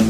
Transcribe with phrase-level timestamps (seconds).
[0.00, 0.06] Hello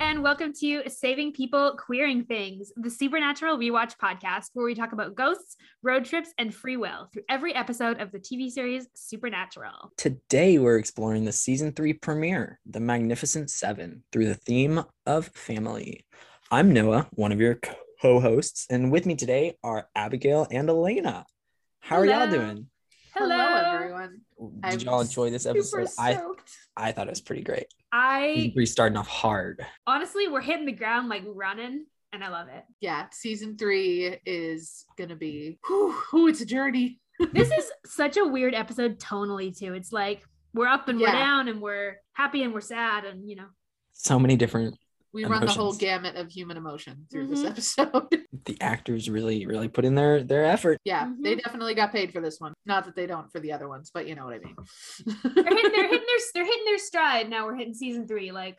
[0.00, 5.14] and welcome to Saving People Queering Things, the supernatural rewatch podcast where we talk about
[5.14, 9.92] ghosts, road trips, and free will through every episode of the TV series Supernatural.
[9.98, 16.06] Today, we're exploring the season three premiere, The Magnificent Seven, through the theme of family.
[16.50, 21.26] I'm Noah, one of your co hosts, and with me today are Abigail and Elena.
[21.80, 22.66] How are y'all doing?
[23.14, 24.22] Hello, everyone.
[24.38, 25.88] Did I'm y'all enjoy this episode?
[25.98, 26.18] I.
[26.76, 27.66] I thought it was pretty great.
[27.68, 29.66] Season I three starting off hard.
[29.86, 32.64] honestly, we're hitting the ground like running, and I love it.
[32.80, 35.58] Yeah, season three is gonna be.
[35.66, 37.00] Whew, whew, it's a journey.
[37.34, 39.74] This is such a weird episode tonally too.
[39.74, 40.22] It's like
[40.54, 43.48] we're up and we're down, and we're happy and we're sad, and you know.
[43.92, 44.78] So many different,
[45.12, 47.30] We run the whole gamut of human emotion through Mhm.
[47.30, 48.26] this episode.
[48.44, 50.78] the actors really, really put in their, their effort.
[50.84, 51.42] yeah, they Mhm.
[51.42, 52.54] definitely got paid for this one.
[52.66, 54.54] Not that they don't for the other ones, but you know what I mean.
[55.34, 57.44] They're hitting, they're hitting their they're hitting their stride now.
[57.46, 58.30] We're hitting season three.
[58.30, 58.56] Like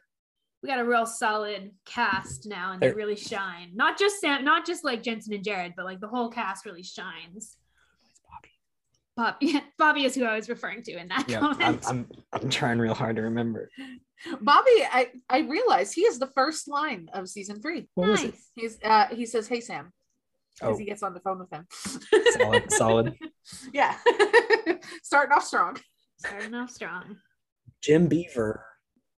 [0.62, 3.72] we got a real solid cast now, and they They're- really shine.
[3.74, 6.84] Not just Sam, not just like Jensen and Jared, but like the whole cast really
[6.84, 7.58] shines.
[9.16, 11.80] Bob, yeah, Bobby is who I was referring to in that Yeah, I'm.
[11.88, 13.70] I'm, I'm trying real hard to remember.
[14.40, 17.88] Bobby, I I realized he is the first line of season three.
[17.96, 18.36] What was it?
[18.56, 19.92] He's uh he says, "Hey Sam,"
[20.62, 21.66] as Oh, he gets on the phone with him.
[22.32, 23.16] solid, solid.
[23.74, 23.98] yeah,
[25.04, 25.78] starting off strong.
[26.18, 27.18] Starting off strong.
[27.82, 28.64] Jim Beaver.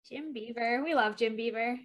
[0.09, 1.77] Jim Beaver, we love Jim Beaver.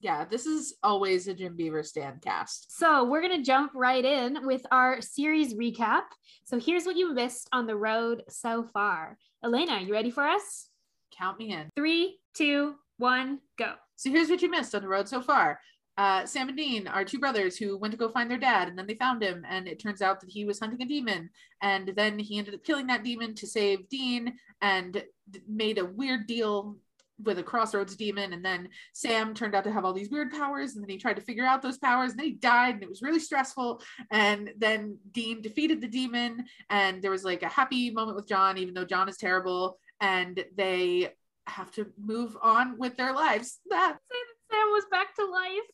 [0.00, 2.76] Yeah, this is always a Jim Beaver stand cast.
[2.76, 6.02] So we're gonna jump right in with our series recap.
[6.44, 9.16] So here's what you missed on the road so far.
[9.42, 10.68] Elena, you ready for us?
[11.16, 11.70] Count me in.
[11.76, 13.72] Three, two, one, go.
[13.96, 15.60] So here's what you missed on the road so far.
[15.98, 18.78] Uh, Sam and Dean are two brothers who went to go find their dad, and
[18.78, 21.30] then they found him, and it turns out that he was hunting a demon,
[21.62, 25.86] and then he ended up killing that demon to save Dean, and d- made a
[25.86, 26.76] weird deal
[27.22, 30.74] with a crossroads demon, and then Sam turned out to have all these weird powers,
[30.74, 32.88] and then he tried to figure out those powers, and then he died, and it
[32.88, 37.90] was really stressful, and then Dean defeated the demon, and there was like a happy
[37.90, 41.12] moment with John, even though John is terrible, and they
[41.46, 43.60] have to move on with their lives.
[43.70, 44.18] That Say
[44.50, 45.70] Sam was back to life.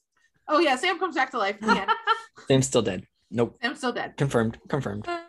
[0.49, 1.91] Oh yeah, Sam comes back to life in the end.
[2.49, 3.07] Sam's still dead.
[3.31, 3.59] Nope.
[3.63, 4.17] Sam's still dead.
[4.17, 4.59] Confirmed.
[4.69, 5.05] Confirmed.
[5.05, 5.29] That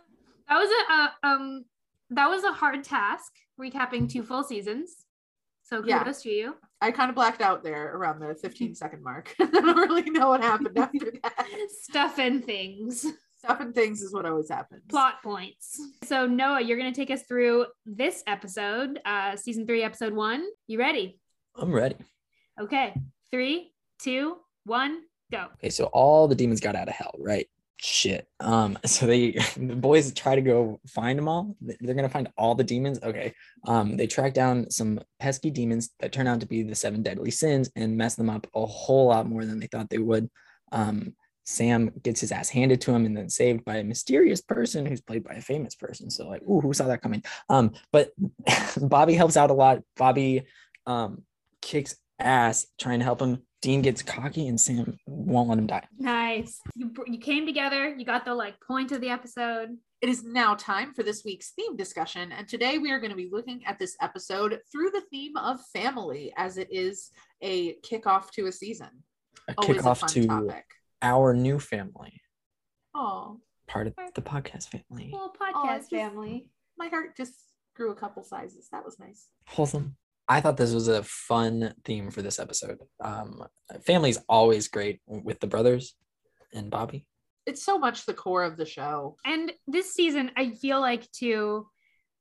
[0.50, 1.66] was a uh, um
[2.10, 5.03] that was a hard task recapping two full seasons.
[5.64, 6.00] So Yeah.
[6.00, 6.56] kudos to you.
[6.82, 9.34] I kind of blacked out there around the 15 second mark.
[9.40, 11.48] I don't really know what happened after that.
[11.82, 13.06] Stuff and things.
[13.38, 14.84] Stuff and things is what always happens.
[14.90, 15.80] Plot points.
[16.04, 20.46] So Noah, you're gonna take us through this episode, uh season three, episode one.
[20.68, 21.20] You ready?
[21.56, 21.96] I'm ready.
[22.60, 22.94] Okay.
[23.32, 25.48] Three, two, one, go.
[25.56, 27.48] Okay, so all the demons got out of hell, right?
[27.86, 28.30] Shit.
[28.40, 31.56] Um, so they the boys try to go find them all.
[31.62, 33.00] They- They're gonna find all the demons.
[33.04, 33.34] Okay.
[33.68, 37.32] Um, they track down some pesky demons that turn out to be the seven deadly
[37.32, 40.30] sins and mess them up a whole lot more than they thought they would.
[40.72, 41.14] Um,
[41.46, 45.02] Sam gets his ass handed to him and then saved by a mysterious person who's
[45.02, 46.10] played by a famous person.
[46.10, 47.22] So like, ooh, who saw that coming?
[47.50, 48.12] Um, but
[48.82, 49.80] Bobby helps out a lot.
[49.98, 50.44] Bobby
[50.86, 51.24] um
[51.62, 53.44] kicks ass trying to help him.
[53.64, 55.88] Dean gets cocky and Sam won't let him die.
[55.98, 56.60] Nice.
[56.76, 57.88] You you came together.
[57.96, 59.70] You got the like point of the episode.
[60.02, 62.34] It is now time for this week's theme discussion.
[62.34, 65.62] And today we are going to be looking at this episode through the theme of
[65.74, 67.10] family, as it is
[67.42, 68.90] a kickoff to a season.
[69.48, 70.66] A Always kickoff fun to topic.
[71.02, 72.20] our new family,
[72.94, 75.10] Oh, part of the podcast family.
[75.14, 76.50] Little I podcast just- family.
[76.78, 77.36] my heart just
[77.78, 78.68] grew a couple sizes.
[78.74, 79.30] That was nice.
[79.48, 79.96] Wholesome.
[80.28, 82.80] I thought this was a fun theme for this episode.
[83.04, 83.44] Um,
[83.86, 85.96] family's always great with the brothers
[86.54, 87.06] and Bobby.
[87.46, 89.18] It's so much the core of the show.
[89.26, 91.68] And this season, I feel like too,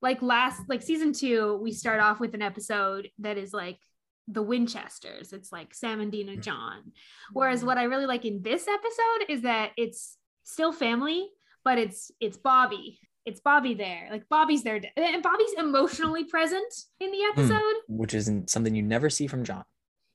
[0.00, 3.78] like last, like season two, we start off with an episode that is like
[4.26, 5.32] the Winchesters.
[5.32, 6.92] It's like Sam and Dean and John.
[7.32, 11.28] Whereas what I really like in this episode is that it's still family,
[11.64, 12.98] but it's it's Bobby.
[13.24, 14.08] It's Bobby there.
[14.10, 17.40] Like Bobby's there, and Bobby's emotionally present in the hmm.
[17.40, 17.74] episode.
[17.88, 19.64] which isn't something you never see from John.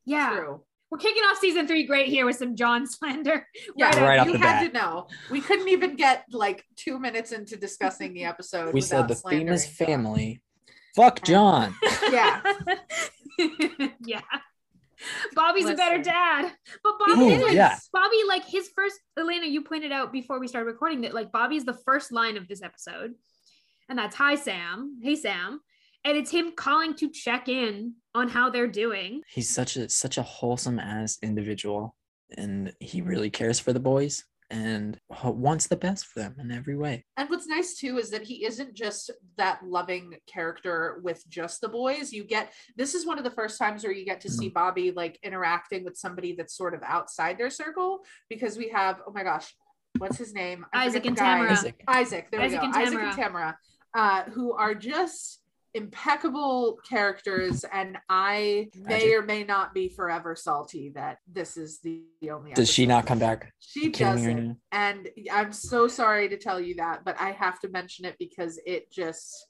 [0.06, 0.62] Yeah, True.
[0.90, 3.48] we're kicking off season three great here with some John slander.
[3.76, 4.74] Yeah, Right Right off you the had bat.
[4.74, 5.08] to know.
[5.32, 8.74] We couldn't even get like two minutes into discussing the episode.
[8.74, 9.88] We said the theme is slandering John.
[9.88, 10.42] family.
[10.96, 11.76] Fuck John.
[12.12, 12.42] Yeah.
[14.06, 14.22] yeah.
[15.36, 16.52] Bobby's a better dad.
[16.84, 17.78] But Bobby Ooh, is yeah.
[17.94, 21.66] Bobby, like his first Elena, you pointed out before we started recording that like Bobby's
[21.66, 23.14] the first line of this episode.
[23.90, 25.00] And that's hi Sam.
[25.02, 25.62] Hey Sam.
[26.04, 29.22] And it's him calling to check in on how they're doing.
[29.30, 31.96] He's such a such a wholesome ass individual,
[32.38, 34.24] and he really cares for the boys.
[34.50, 37.06] And wants the best for them in every way.
[37.18, 41.70] And what's nice too is that he isn't just that loving character with just the
[41.70, 42.14] boys.
[42.14, 44.92] You get this is one of the first times where you get to see Bobby
[44.92, 48.00] like interacting with somebody that's sort of outside their circle
[48.30, 49.54] because we have oh my gosh,
[49.98, 50.66] what's his name?
[50.74, 51.18] I Isaac and.
[51.18, 51.52] Tamara.
[51.52, 51.84] Isaac.
[51.88, 52.76] Isaac, there Isaac we and.
[52.76, 53.16] Isaac and Tamara.
[53.16, 53.58] Tamara,
[53.94, 55.42] uh, who are just
[55.74, 62.04] impeccable characters, and I may or may not be forever salty that this is the
[62.32, 62.54] only.
[62.54, 63.52] Does she not come back?
[63.60, 67.32] She Kidding me right doesn't, and I'm so sorry to tell you that, but I
[67.32, 69.48] have to mention it because it just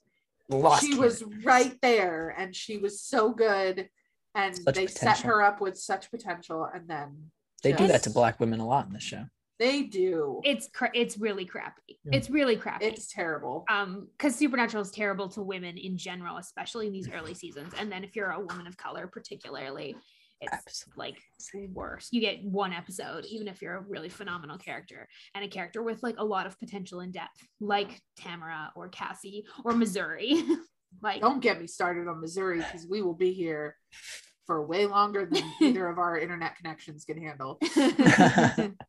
[0.50, 1.02] Lost she Cannon.
[1.04, 3.88] was right there, and she was so good,
[4.34, 7.30] and Such they set her up with such potential, and then
[7.62, 9.24] They do that to black women a lot in the show.
[9.58, 10.40] They do.
[10.44, 11.98] It's cra- it's really crappy.
[12.04, 12.16] Yeah.
[12.16, 12.86] It's really crappy.
[12.86, 13.64] It's terrible.
[13.70, 17.90] um because supernatural is terrible to women in general especially in these early seasons and
[17.90, 19.96] then if you're a woman of color particularly
[20.40, 21.16] it's Absolutely.
[21.54, 25.48] like worse you get one episode even if you're a really phenomenal character and a
[25.48, 30.40] character with like a lot of potential in depth like tamara or cassie or missouri
[31.02, 33.76] like Don't get me started on Missouri because we will be here
[34.46, 37.58] for way longer than either of our internet connections can handle.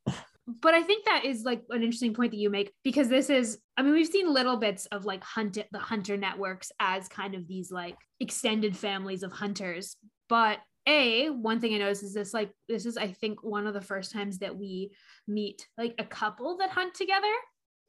[0.62, 3.60] but I think that is like an interesting point that you make because this is,
[3.78, 7.48] I mean, we've seen little bits of like hunt the hunter networks as kind of
[7.48, 9.96] these like extended families of hunters.
[10.28, 13.74] But a one thing I noticed is this like this is I think one of
[13.74, 14.92] the first times that we
[15.28, 17.34] meet like a couple that hunt together.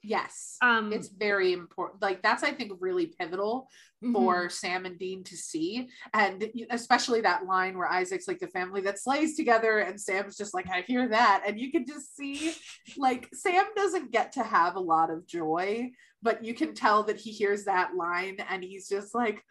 [0.03, 0.57] Yes.
[0.63, 2.03] Um, It's very important.
[2.03, 3.69] Like that's I think really pivotal
[4.03, 4.13] mhm.
[4.13, 5.89] for Sam and Dean to see.
[6.15, 10.55] And especially that line where Isaac's like the family that slays together and Sam's just
[10.55, 11.43] like, I hear that.
[11.47, 12.55] And you can just see
[12.97, 15.91] like Sam doesn't get to have a lot of joy,
[16.23, 19.45] but you can tell that he hears that line and he's just like,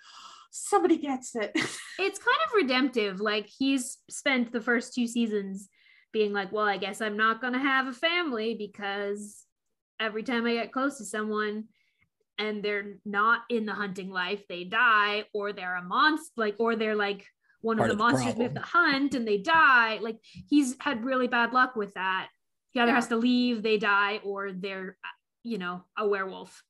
[0.51, 1.51] somebody gets it.
[1.99, 3.19] it's kind of redemptive.
[3.19, 5.69] Like he's spent the first two seasons
[6.11, 9.45] being like, well, I guess I'm not going to have a family because
[9.99, 11.65] every time I get close to someone
[12.37, 16.75] and they're not in the hunting life, they die, or they're a monster, like, or
[16.75, 17.25] they're like
[17.61, 19.97] one Part of the of the monsters we have to hunt and they die.
[20.01, 20.17] Like
[20.49, 22.29] he's had really bad luck with that.
[22.71, 22.95] He either Yeah.
[22.95, 24.97] has to leave, they die, or they're,
[25.43, 26.63] you know, a werewolf.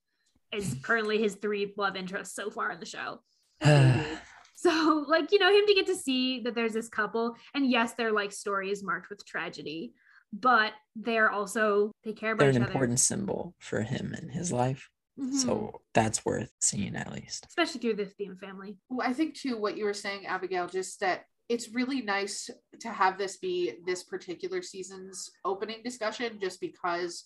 [0.52, 3.20] Is currently his three love interests so far in the show.
[4.56, 7.94] So, like, you know, him to get to see that there's this couple, and yes,
[7.94, 9.94] their like story is marked with tragedy,
[10.32, 14.52] but they're also they care about They're an each important symbol for him in his
[14.52, 14.88] life.
[15.18, 15.30] other.
[15.30, 15.34] Mhm.
[15.34, 17.46] So that's worth seeing at least.
[17.48, 18.78] especially through this theme family.
[18.88, 22.48] Well, I think too what you were saying, Abigail, just that it's really nice
[22.80, 27.24] to have this be this particular season's opening discussion, just because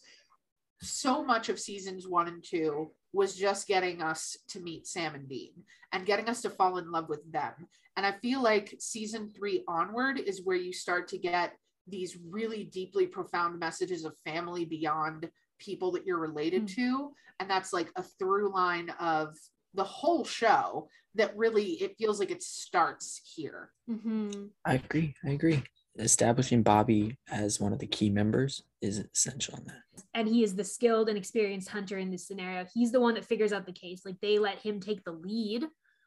[0.81, 5.29] so much of seasons one and two was just getting us to meet Sam and
[5.29, 5.53] Dean
[5.93, 7.69] and getting us to fall in love with them.
[7.97, 11.53] And I feel like season three onward is where you start to get
[11.87, 16.75] these really deeply profound messages of family beyond people that you're related Mm.
[16.75, 17.15] to.
[17.41, 19.37] And that's like a through line of
[19.75, 23.73] the whole show that really it feels like it starts here.
[23.89, 24.51] Mhm.
[24.65, 25.15] I agree.
[25.25, 25.63] I agree.
[25.99, 29.83] Establishing Bobby as one of the key members is essential in that.
[30.15, 32.67] And he is the skilled and experienced hunter in this scenario.
[32.73, 34.05] He's the one that figures out the case.
[34.05, 35.67] Like they let him take the lead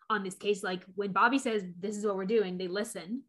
[0.09, 0.63] on this case.
[0.63, 3.23] Like when Bobby says, This is what we're doing, they listen.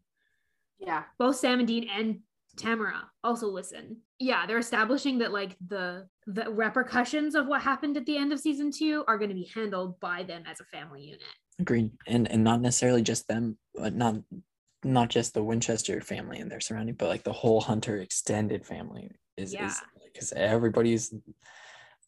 [0.81, 1.05] Yeah.
[1.19, 2.21] both Sam and Dean and
[2.59, 3.99] Tamara also listen.
[4.19, 8.41] Yeah, they're establishing that like the the repercussions of what happened at the end of
[8.41, 11.23] season two are going to be handled by them as a family unit.
[11.59, 11.91] Agreed.
[12.07, 14.17] And and not necessarily just them, but not
[14.85, 19.11] not just the Winchester family and their surrounding, but like the whole Hunter extended family
[19.37, 19.67] is Yeah.
[19.67, 19.81] is
[20.13, 21.13] because everybody's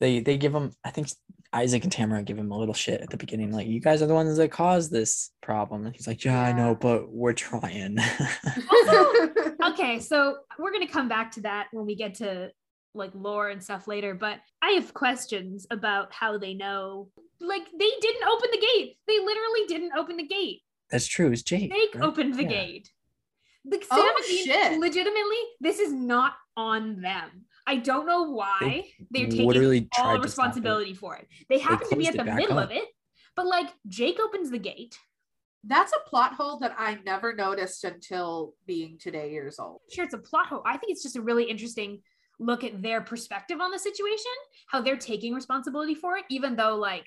[0.00, 1.08] they they give them I think
[1.52, 4.06] Isaac and Tamara give him a little shit at the beginning, like you guys are
[4.06, 5.84] the ones that caused this problem.
[5.84, 7.98] And he's like, Yeah, I know, but we're trying.
[9.62, 12.50] Okay, so we're going to come back to that when we get to
[12.94, 17.08] like lore and stuff later, but I have questions about how they know.
[17.40, 18.96] Like they didn't open the gate.
[19.06, 20.60] They literally didn't open the gate.
[20.90, 21.30] That's true.
[21.30, 21.72] It's Jake.
[21.72, 22.04] Jake right?
[22.04, 22.48] opened the Yeah.
[22.48, 22.90] gate.
[23.64, 24.78] Like Oh, Sam and Dean, shit.
[24.80, 27.44] legitimately, this is not on them.
[27.66, 30.22] I don't know why they, are taking all to stop it.
[30.24, 31.28] responsibility for it.
[31.48, 32.70] They happen to be at the middle up.
[32.70, 32.86] of it,
[33.36, 34.98] but like Jake opens the gate.
[35.64, 39.80] That's a plot hole that I never noticed until being today years old.
[39.92, 40.62] Sure, it's a plot hole.
[40.64, 42.00] I think it's just a really interesting
[42.38, 44.32] look at their perspective on the situation,
[44.68, 47.06] how they're taking responsibility for it, even though like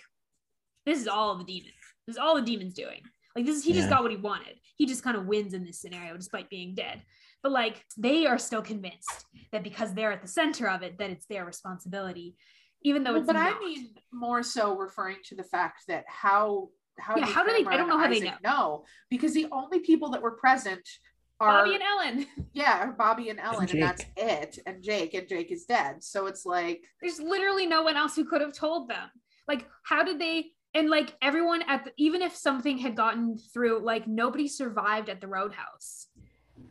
[0.86, 1.74] this is all the demons.
[2.06, 3.02] This is all the demons doing.
[3.36, 4.60] Like this is he just got what he wanted.
[4.76, 7.02] He just kind of wins in this scenario despite being dead.
[7.42, 11.10] But like they are still convinced that because they're at the center of it, that
[11.10, 12.36] it's their responsibility,
[12.84, 13.56] even though Well, it's but not.
[13.56, 16.70] I mean more so referring to the fact that how
[17.00, 19.34] how Yeah, did how do they- I don't know and how they Isaac know because
[19.34, 20.88] the only people that were present
[21.40, 22.28] are Bobby and Ellen.
[22.54, 23.82] yeah, Bobby and Ellen, and, Jake.
[23.82, 24.60] that's it.
[24.66, 26.04] And Jake, and Jake is dead.
[26.04, 29.10] So it's like There's literally no one else who could have told them.
[29.48, 30.52] Like, how did they?
[30.76, 35.22] And like everyone at the, even if something had gotten through, like nobody survived at
[35.22, 36.08] the roadhouse.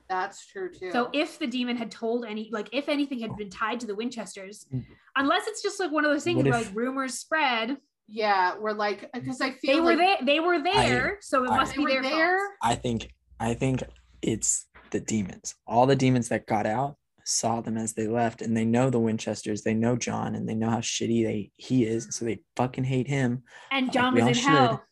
[0.09, 0.91] that's true too.
[0.93, 3.95] So if the demon had told any, like if anything had been tied to the
[3.95, 4.85] Winchesters, Mm.
[5.17, 7.76] unless it's just like one of those things What where if- like rumors spread,
[8.12, 10.16] yeah, we're like uh, because I feel they were like there.
[10.26, 12.37] They were there, so it I- must be were their there.
[12.38, 12.52] fault.
[12.62, 13.83] I think I think
[14.21, 15.54] it's the demons.
[15.66, 18.99] All the demons that got out saw them as they left, and they know the
[19.00, 19.62] Winchesters.
[19.62, 22.09] They know John, and they know how shitty they he is.
[22.11, 23.45] So they fucking hate him.
[23.71, 24.50] And John we was in should.
[24.50, 24.85] hell.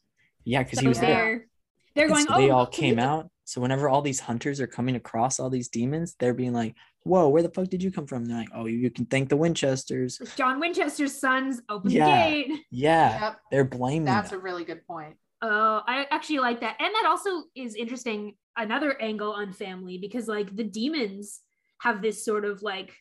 [0.45, 1.15] Yeah, because So he was there.
[1.15, 1.47] they're
[1.95, 2.27] they're And going.
[2.27, 3.29] so oh, they all came out.
[3.45, 6.75] So whenever all these hunters are coming across all these demons, they're being like,
[7.05, 9.29] "Whoa, where the fuck did you come from?" And they're like, "Oh, you can thank
[9.29, 12.25] the Winchesters." John Winchester's sons open Yeah.
[12.29, 12.61] the gate.
[12.71, 15.17] Yeah, Yep, they're blaming that's a really good point.
[15.43, 16.77] Oh, I actually like that.
[16.81, 21.41] And that also is interesting, another angle on family, because like the demons
[21.81, 22.95] have this sort of like,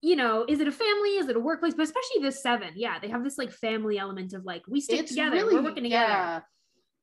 [0.00, 1.10] you know, is it a family?
[1.18, 1.74] Is it a workplace?
[1.74, 5.00] But especially the seven, yeah, they have this like family element of like, we stick
[5.00, 6.12] It's together, really we're working together.
[6.12, 6.40] yeah.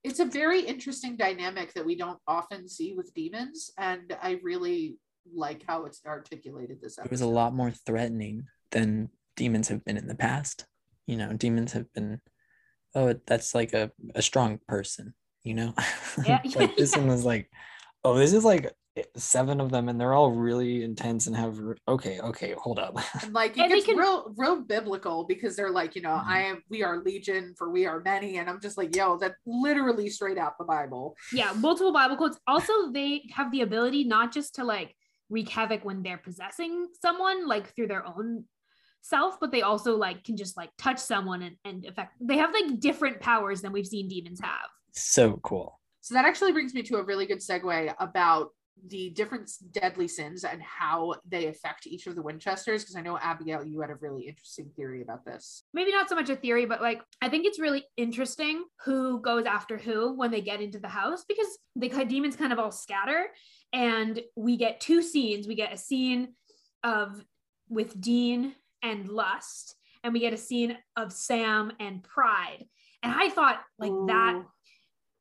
[0.03, 4.97] It's a very interesting dynamic that we don't often see with demons, and I really
[5.33, 9.97] like how it's articulated this It was a lot more threatening than demons have been
[9.97, 10.65] in the past.
[11.07, 12.21] You know, demons have been,
[12.95, 15.73] oh, that's like a, a strong person, you know?
[16.25, 16.39] Yeah.
[16.55, 17.49] like this one was like,
[18.03, 18.71] oh, this is like
[19.15, 21.57] seven of them and they're all really intense and have,
[21.87, 22.97] okay, okay, hold up.
[23.23, 26.25] And like it And gets can- real real biblical because they're like, you know, Mhm.
[26.27, 28.37] I am we are legion for we are many.
[28.37, 31.15] And I'm just like, yo, that literally straight out the Bible.
[31.31, 32.37] Yeah, multiple Bible quotes.
[32.45, 34.95] Also, they have the ability not just to like
[35.29, 38.45] wreak havoc when they're possessing someone, like through their own
[39.01, 42.13] self, but they also like can just like touch someone and, and affect.
[42.19, 44.69] They have like different powers than we've seen demons have.
[44.93, 45.79] so cool.
[46.01, 48.49] So that actually brings me to a really good segue about
[48.87, 52.83] the different deadly sins and how they affect each of the Winchesters.
[52.83, 55.63] Because I know Abigail, you had a really interesting theory about this.
[55.73, 59.45] Maybe not so much a theory, but like I think it's really interesting who goes
[59.45, 63.27] after who when they get into the house because the demons kind of all scatter,
[63.73, 65.47] and we get two scenes.
[65.47, 66.33] We get a scene
[66.83, 67.23] of
[67.69, 72.65] with Dean and Lust, and we get a scene of Sam and Pride.
[73.03, 74.43] And I thought like that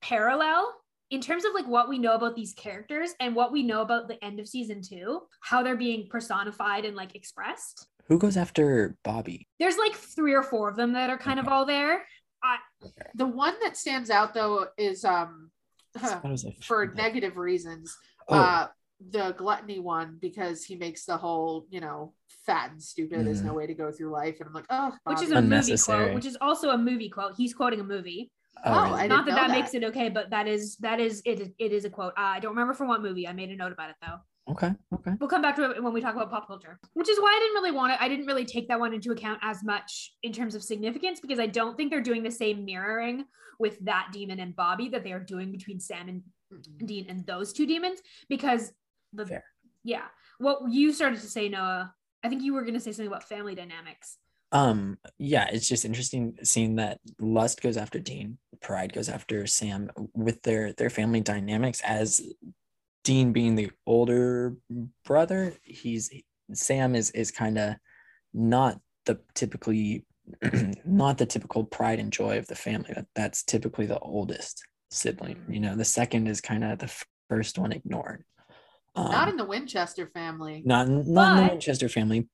[0.01, 0.73] parallel
[1.11, 4.09] in terms of like what we know about these characters and what we know about
[4.09, 7.89] the end of season two, how they're being personified and like expressed.
[8.09, 9.47] Who goes after Bobby?
[9.59, 12.05] There's like three or four of them that are kind of all there.
[13.15, 15.51] The one that stands out though is um
[15.97, 17.95] I thought it for negative reasons.
[18.29, 18.69] Oh, Uh
[19.11, 23.47] the gluttony one because he makes the whole, you know, fat and stupid is Mm.
[23.47, 24.41] no way to go through life.
[24.41, 27.35] And I'm like, oh, which is a movie quote, which is also a movie quote.
[27.37, 28.31] He's quoting a movie.
[28.65, 29.01] Oh, oh, really?
[29.03, 29.61] I Not didn't that that, that.
[29.61, 31.53] makes it okay, but that is that is it.
[31.59, 32.13] It is a quote.
[32.17, 33.27] Uh, I don't remember from what movie.
[33.29, 34.53] I made a note about it though.
[34.53, 35.13] okay, okay.
[35.21, 37.39] We'll come back to it when we talk about pop culture, which is why I
[37.41, 37.99] didn't really want it.
[38.01, 41.39] I didn't really take that one into account as much in terms of significance because
[41.39, 43.25] I don't think they're doing the same mirroring
[43.59, 46.23] with that demon and Bobby that they are doing between Sam and
[46.53, 46.87] Mm-mm.
[46.87, 48.73] Dean and those two demons because
[49.13, 49.45] the Fair.
[49.85, 50.05] yeah
[50.39, 51.93] what you started to say Noah
[52.25, 54.17] I think you were going to say something about family dynamics
[54.51, 59.91] Um, yeah, it's just interesting seeing that Lust goes after Dean, Pride goes after Sam
[60.15, 62.21] with their their family dynamics as
[63.05, 64.57] Dean being the older
[65.05, 66.11] brother, he's
[66.53, 67.75] Sam is is kind of
[68.35, 70.05] not the typically
[70.85, 72.93] not the typical pride and joy of the family.
[72.95, 75.43] That that's typically the oldest sibling.
[75.49, 76.93] You know, the second is kind of the
[77.29, 78.25] first one ignored.
[78.95, 80.63] Um, Not in the Winchester family.
[80.65, 82.29] not not in the Winchester family,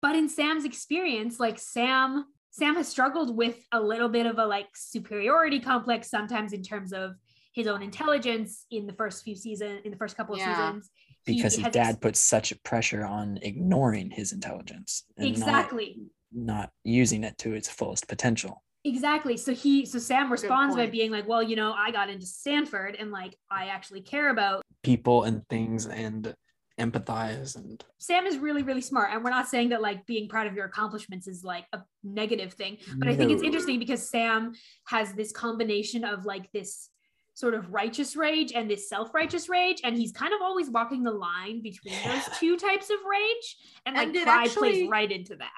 [0.00, 4.44] but in Sam's experience like Sam Sam has struggled with a little bit of a
[4.46, 7.12] like superiority complex sometimes in terms of
[7.54, 10.54] his own intelligence in the first few seasons in the first couple of Yeah.
[10.54, 10.90] seasons
[11.24, 15.36] He because his has ex- dad puts such pressure on ignoring his intelligence and not-
[15.38, 15.98] exactly
[16.34, 19.36] not, using it to its fullest potential Exactly.
[19.36, 22.96] So he so Sam responds by being like, "Well, you know, I got into Stanford
[22.98, 26.34] and like I actually care about." people and things and
[26.82, 30.46] empathize and Sam is really really smart and we're not saying that like being proud
[30.46, 34.52] of your accomplishments is like a negative thing, but I think it's interesting because Sam
[34.86, 36.88] has this combination of like this
[37.34, 41.10] sort of righteous rage and this self-righteous rage and he's kind of always walking the
[41.12, 45.10] line between those two types of rage and like And it pride actually- plays right
[45.10, 45.50] into that.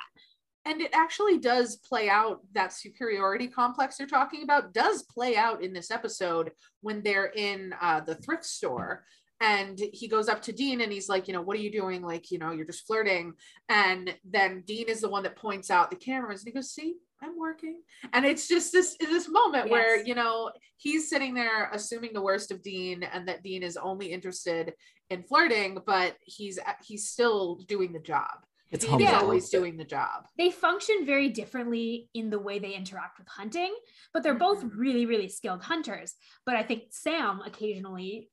[0.67, 5.63] and it actually does play out that superiority complex you're talking about does play out
[5.65, 9.05] in this episode when they're in uh, the thrift store
[9.45, 12.03] and he goes up to dean and he's like you know what are you doing
[12.03, 13.33] like you know you're just flirting
[13.69, 16.95] and then dean is the one that points out the cameras and he goes see
[17.23, 17.81] I'm working.
[18.13, 22.51] And it's just this this moment where, you know, he's sitting there assuming the worst
[22.51, 24.75] of Dean and that Dean is only interested
[25.09, 28.45] in flirting, but he's he's still doing the job.
[28.71, 29.21] It's Dean is Yeah.
[29.21, 30.27] always doing the job.
[30.37, 33.75] they function very differently in the way they interact with hunting,
[34.13, 34.71] but they're both Mhm.
[34.77, 36.15] really, really skilled hunters.
[36.45, 38.31] But I think Sam occasionally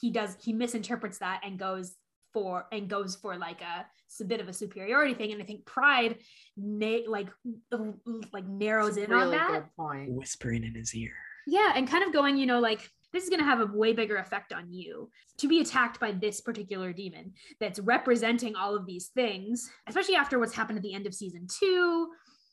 [0.00, 1.96] he does he misinterprets that and goes
[2.32, 5.32] for and goes for like a, it's a bit of a superiority thing.
[5.32, 6.18] And I think Pride
[6.56, 7.28] na- like
[7.72, 9.50] l- l- like narrows It's in a on that.
[9.50, 10.10] good point.
[10.12, 11.14] whispering in his ear.
[11.46, 13.92] Yeah, and kind of going, you know, like this is going to have a way
[13.94, 18.84] bigger effect on you to be attacked by this particular demon that's representing all of
[18.86, 22.08] these things, especially after what's happened at the end of season two.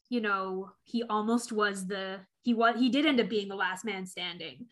[0.09, 3.83] You know, he almost was the he was he did end up being the last
[3.85, 4.67] man standing.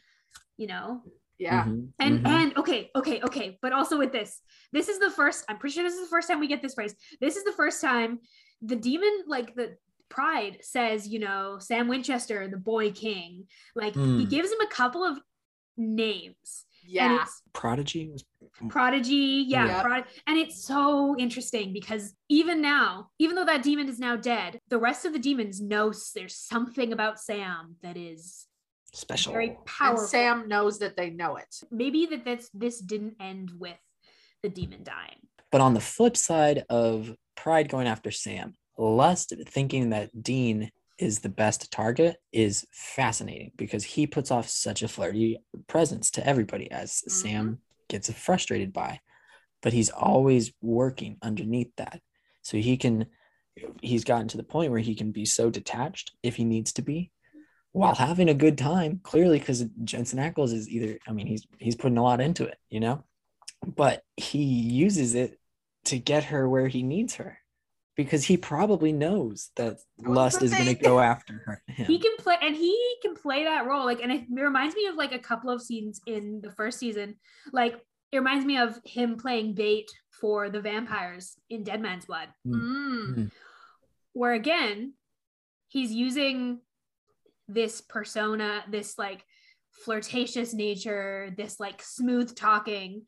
[0.57, 1.01] You know,
[1.37, 1.63] Yeah.
[1.65, 2.27] Mhm, and mhm.
[2.27, 4.41] and okay, okay, okay, but also with this,
[4.73, 5.45] this is the first.
[5.49, 6.93] I'm pretty sure this is the first time we get this phrase.
[7.21, 8.19] This is the first time
[8.61, 9.77] the demon, like the
[10.09, 13.47] pride, says, you know, Sam Winchester, the boy king.
[13.75, 14.29] Like he Mm.
[14.29, 15.17] gives him a couple of
[15.79, 17.21] names, Yeah.
[17.23, 18.23] it's Prodigy was
[18.61, 18.69] mm.
[18.69, 19.83] Prodigy, yeah, Yep.
[19.83, 24.59] Prod- and it's so interesting because even now, even though that demon is now dead,
[24.67, 28.45] the rest of the demons knows there's something about Sam that is
[28.93, 29.33] special.
[29.33, 30.05] very And powerful.
[30.07, 31.61] Sam knows that they know it.
[31.71, 33.79] maybe that this this didn't end with
[34.43, 35.27] the demon dying.
[35.51, 41.19] But on the flip side of Pride going after Sam, Lust thinking that Dean is
[41.19, 45.37] the best target is fascinating because he puts off such a flirty
[45.67, 47.11] presence to everybody as Mhm.
[47.11, 48.99] Sam gets frustrated by.
[49.61, 52.01] But he's always working underneath that.
[52.41, 53.07] So he can,
[53.81, 56.81] he's gotten to the point where he can be so detached if he needs to
[56.81, 57.11] be
[57.71, 61.75] while having a good time, clearly, because Jensen Ackles is either, I mean, he's he's
[61.75, 63.03] putting a lot into it, you know,
[63.65, 65.39] but he uses it
[65.85, 67.37] to get her where he needs her
[67.95, 71.85] because he probably knows that was lust is going to go after her him.
[71.85, 74.95] he can play and he can play that role like and it reminds me of
[74.95, 77.15] like a couple of scenes in the first season.
[77.51, 77.75] Like
[78.11, 82.29] it reminds me of him playing bait for the vampires in dead man's blood.
[82.47, 82.53] Mm.
[82.53, 83.15] mm.
[83.15, 83.31] mm.
[84.13, 84.93] where again
[85.67, 86.59] he's using
[87.47, 89.25] this persona this like
[89.71, 93.03] flirtatious nature this like smooth talking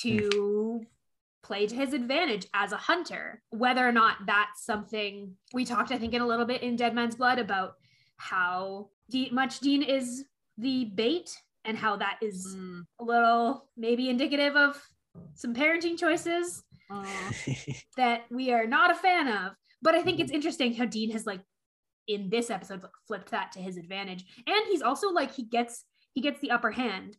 [0.00, 0.86] to mm.
[1.42, 5.98] Play to his advantage as a hunter whether or not that's something we talked i
[5.98, 7.74] think in a little bit in dead man's blood about
[8.16, 10.24] how De- much dean is
[10.58, 12.82] the bait and how that is Mm.
[13.00, 14.80] a little maybe indicative of
[15.34, 17.04] some parenting choices Uh,
[17.96, 19.52] that we are not a fan of.
[19.80, 21.40] But I think it's interesting how Dean has like
[22.06, 25.84] in this episode like, flipped that to his advantage, and he's also like he gets
[26.12, 27.16] he gets the upper hand.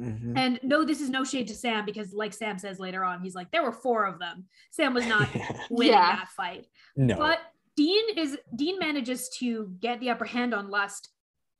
[0.00, 0.32] Mhm.
[0.36, 3.34] And no, this is no shade to Sam because, like Sam says later on, he's
[3.34, 4.46] like there were four of them.
[4.70, 5.28] Sam was not
[5.70, 6.16] winning Yeah.
[6.16, 7.16] that fight, no.
[7.16, 7.40] but
[7.76, 11.10] Dean is Dean manages to get the upper hand on Lust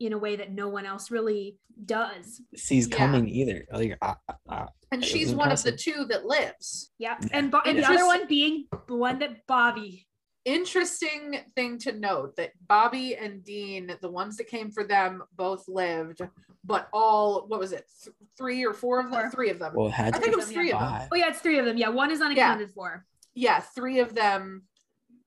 [0.01, 2.40] in a way that no one else really does.
[2.57, 2.96] sees Yeah.
[2.96, 3.64] coming either.
[3.72, 4.14] Like, uh,
[4.48, 6.92] uh, and It she's was one of the two that lives.
[6.98, 7.29] Yeah, Yeah.
[7.33, 10.07] and, Bo- and the other one being the one that Bobby.
[10.48, 15.68] Interesting thing to note that Bobby and Dean, the ones that came for them, both
[15.68, 16.22] lived,
[16.64, 19.20] but all what was it, th- three or four of them?
[19.20, 19.30] Four.
[19.30, 19.72] Three of them.
[19.74, 20.88] well, had I think it was three of them.
[20.88, 21.08] five.
[21.12, 21.76] Oh yeah, it's three of them.
[21.76, 23.04] Yeah, one is unaccounted for.
[23.34, 24.62] Yeah, three of them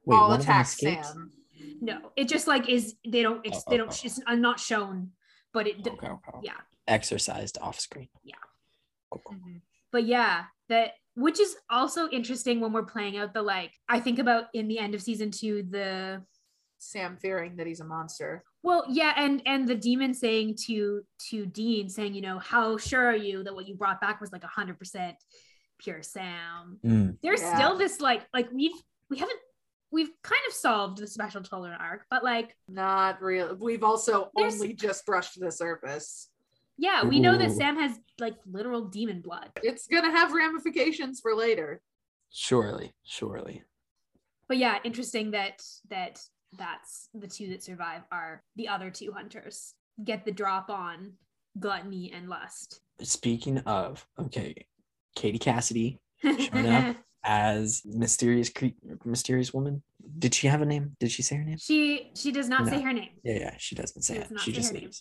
[0.05, 1.05] Wait, all one them attack escaped?
[1.05, 1.31] Sam.
[1.81, 3.93] No, it just like is they don't ex- Oh, they oh, don't oh.
[3.93, 4.33] oh, oh.
[4.33, 5.11] it's not shown,
[5.53, 6.39] but it Okay, okay.
[6.41, 6.53] yeah.
[6.87, 8.09] Exorcised off screen.
[8.23, 8.35] Yeah.
[9.11, 9.37] Cool, cool.
[9.37, 9.57] Mm-hmm.
[9.91, 14.19] but yeah that which is also interesting when we're playing out the like I think
[14.19, 16.21] about in the end of season two the
[16.79, 18.43] Sam fearing that he's a monster.
[18.63, 23.05] well yeah and and the demon saying to to Dean saying you know how sure
[23.07, 25.15] are you that what you brought back was like a hundred percent
[25.79, 27.17] pure Sam Mm.
[27.21, 27.55] there's Yeah.
[27.55, 28.71] still this like like we've
[29.09, 29.39] we haven't
[29.91, 33.55] we've kind of solved the special tolerant arc but like Not real.
[33.59, 36.29] We've also only just brushed the surface.
[36.81, 41.33] Yeah we know that Sam has like literal demon blood It's gonna have ramifications for
[41.35, 41.81] later.
[42.33, 43.63] Surely, surely.
[44.49, 46.19] but yeah interesting that that
[46.57, 51.13] that's the two that survive are the other two hunters get the drop on
[51.59, 54.53] gluttony and lust Speaking of, okay,
[55.15, 56.97] Katie Cassidy Showing up.
[57.23, 59.81] as mysterious cre- mysterious woman.
[60.19, 60.95] Did she have a name?
[60.99, 61.57] Did she say her name?
[61.57, 64.23] she she does not say her name Yeah, yeah, she doesn't say She it.
[64.23, 64.91] does not She say just her name.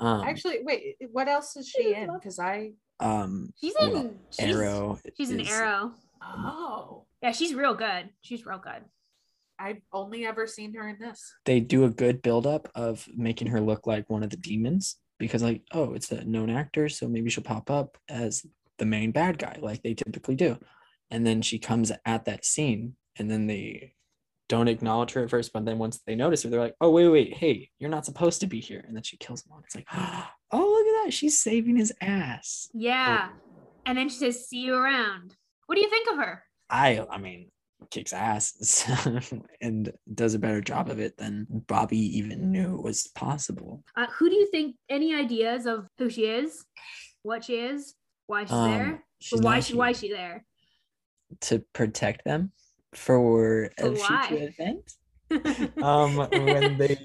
[0.00, 0.22] Leaves.
[0.22, 2.12] Um, Actually, wait, what else is she in?
[2.12, 4.98] Because I um, she's well, in she's, Arrow.
[5.16, 8.84] she's an arrow oh yeah she's real good she's real good
[9.58, 11.34] I've only ever seen her in this.
[11.44, 15.42] They do a good buildup of making her look like one of the demons because,
[15.42, 18.46] like, oh, it's a known actor, so maybe she'll pop up as
[18.78, 20.56] the main bad guy, like they typically do.
[21.10, 23.92] And then she comes at that scene, and then they
[24.50, 27.08] don't acknowledge her at first, but then once they notice her, they're like, "Oh wait,
[27.08, 29.52] wait, hey, you're not supposed to be here," and then she kills him.
[29.64, 29.86] It's like,
[30.52, 33.28] "Oh look at that, she's saving his ass." Yeah.
[33.86, 35.34] And then she says, see you around.
[35.66, 36.42] What do you think of her?
[36.68, 37.50] I, I mean,
[37.90, 38.86] kicks ass
[39.62, 43.82] and does a better job of it than Bobby even knew was possible.
[43.96, 46.64] Uh, who do you think, any ideas of who she is,
[47.22, 47.94] what she is,
[48.26, 49.04] why she's Um, there?
[49.20, 50.44] she's why, she, why is she there?
[51.42, 52.52] to protect them
[52.94, 54.26] for a why?
[54.28, 55.82] future event.
[55.82, 56.96] um when they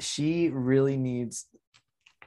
[0.00, 1.46] she really needs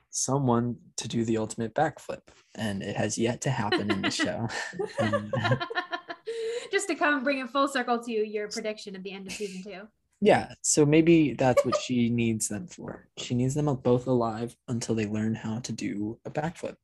[0.09, 2.21] someone to do the ultimate backflip
[2.55, 4.47] and it has yet to happen in the show
[4.99, 5.31] And,
[6.71, 9.63] Just to come bring it full circle to your prediction at the end of season
[9.63, 9.87] two.
[10.21, 14.93] yeah so maybe that's what she needs them for she needs them both alive until
[14.95, 16.75] they learn how to do a backflip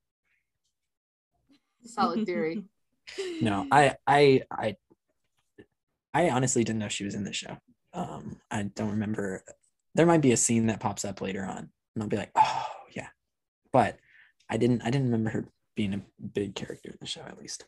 [1.85, 2.63] Solid theory.
[3.41, 4.75] no i i i
[6.13, 7.57] i honestly didn't know she was in the show.
[7.93, 9.43] Um i don't remember.
[9.95, 12.65] There might be a scene that pops up later on and i'll be like oh
[12.95, 13.07] yeah.
[13.71, 13.97] But
[14.49, 15.45] i didn't i didn't remember her
[15.75, 16.01] being a
[16.33, 17.65] big character in the show at least.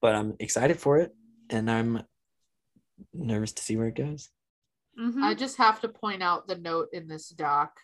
[0.00, 1.14] But i'm excited for it
[1.50, 2.02] and i'm
[3.12, 4.30] nervous to see where it goes.
[4.98, 5.22] Mhm.
[5.22, 7.78] I just have to point out the note in this doc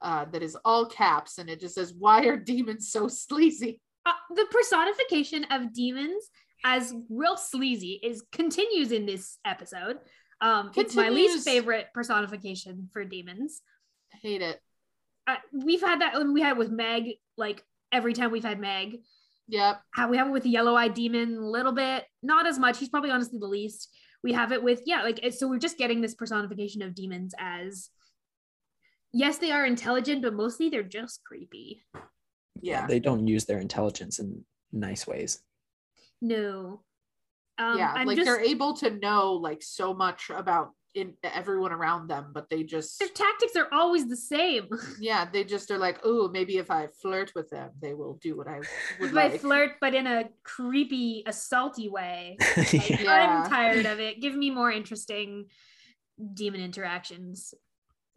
[0.00, 3.80] uh, that is all caps and it just says, Why are demons so sleazy?
[4.04, 6.30] Uh, the personification of demons
[6.64, 9.98] as real sleazy is continues in this episode.
[10.40, 13.62] Um, it's my least favorite personification for demons.
[14.12, 14.60] I hate it.
[15.26, 18.60] Uh, we've had that when we had it with Meg, like every time we've had
[18.60, 18.98] Meg.
[19.48, 19.80] Yep.
[19.92, 22.78] How we have it with the yellow eyed demon a little bit, not as much.
[22.78, 23.88] He's probably honestly the least.
[24.22, 27.90] We have it with, yeah, like so we're just getting this personification of demons as
[29.12, 31.84] yes, they are intelligent, but mostly they're just creepy.
[32.60, 32.86] Yeah.
[32.86, 35.42] they don't use their intelligence in nice ways
[36.22, 36.82] No.
[37.58, 37.92] Um, yeah.
[37.94, 42.30] I'm like just, they're able to know like so much about in everyone around them,
[42.32, 44.66] but they just their tactics are always the same.
[45.00, 48.36] yeah, they just are like, oh, maybe if I flirt with them, they will do
[48.36, 48.60] what I
[49.00, 52.38] would if I flirt, but in a creepy, assaulty way.
[52.56, 53.00] Like.
[53.00, 53.42] Yeah.
[53.44, 54.20] I'm tired of it.
[54.20, 55.46] Give me more interesting
[56.34, 57.52] demon interactions,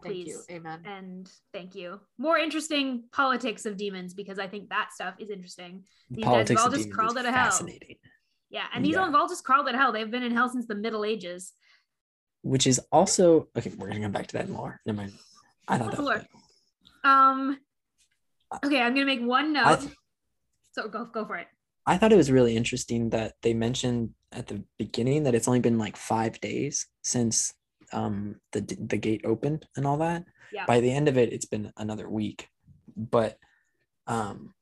[0.02, 0.28] Thank please.
[0.28, 0.56] you.
[0.56, 0.82] Amen.
[0.86, 2.00] And thank you.
[2.18, 5.84] More interesting politics of demons because I think that stuff is interesting.
[6.10, 7.46] These guys have politics all of just demons crawled out of hell.
[7.46, 7.96] fascinating
[8.50, 9.06] Yeah, and these Yeah.
[9.06, 9.92] have all just crawled out of hell.
[9.92, 11.54] They've been in hell since the Middle Ages.
[12.42, 13.70] which is also okay.
[13.78, 14.80] We're gonna come back to that more.
[14.86, 15.14] Never mind.
[15.68, 16.28] I thought that was Lord.
[17.04, 17.60] Um.
[18.66, 19.82] Okay, I'm gonna make one note.
[19.82, 19.92] Th-
[20.72, 21.48] so go go for it.
[21.86, 25.60] I thought it was really interesting that they mentioned at the beginning that it's only
[25.60, 27.54] been like five days since
[27.94, 30.24] um the the gate opened and all that.
[30.52, 30.66] Yeah.
[30.66, 32.48] By the end of it, it's been another week,
[32.96, 33.38] but
[34.08, 34.54] um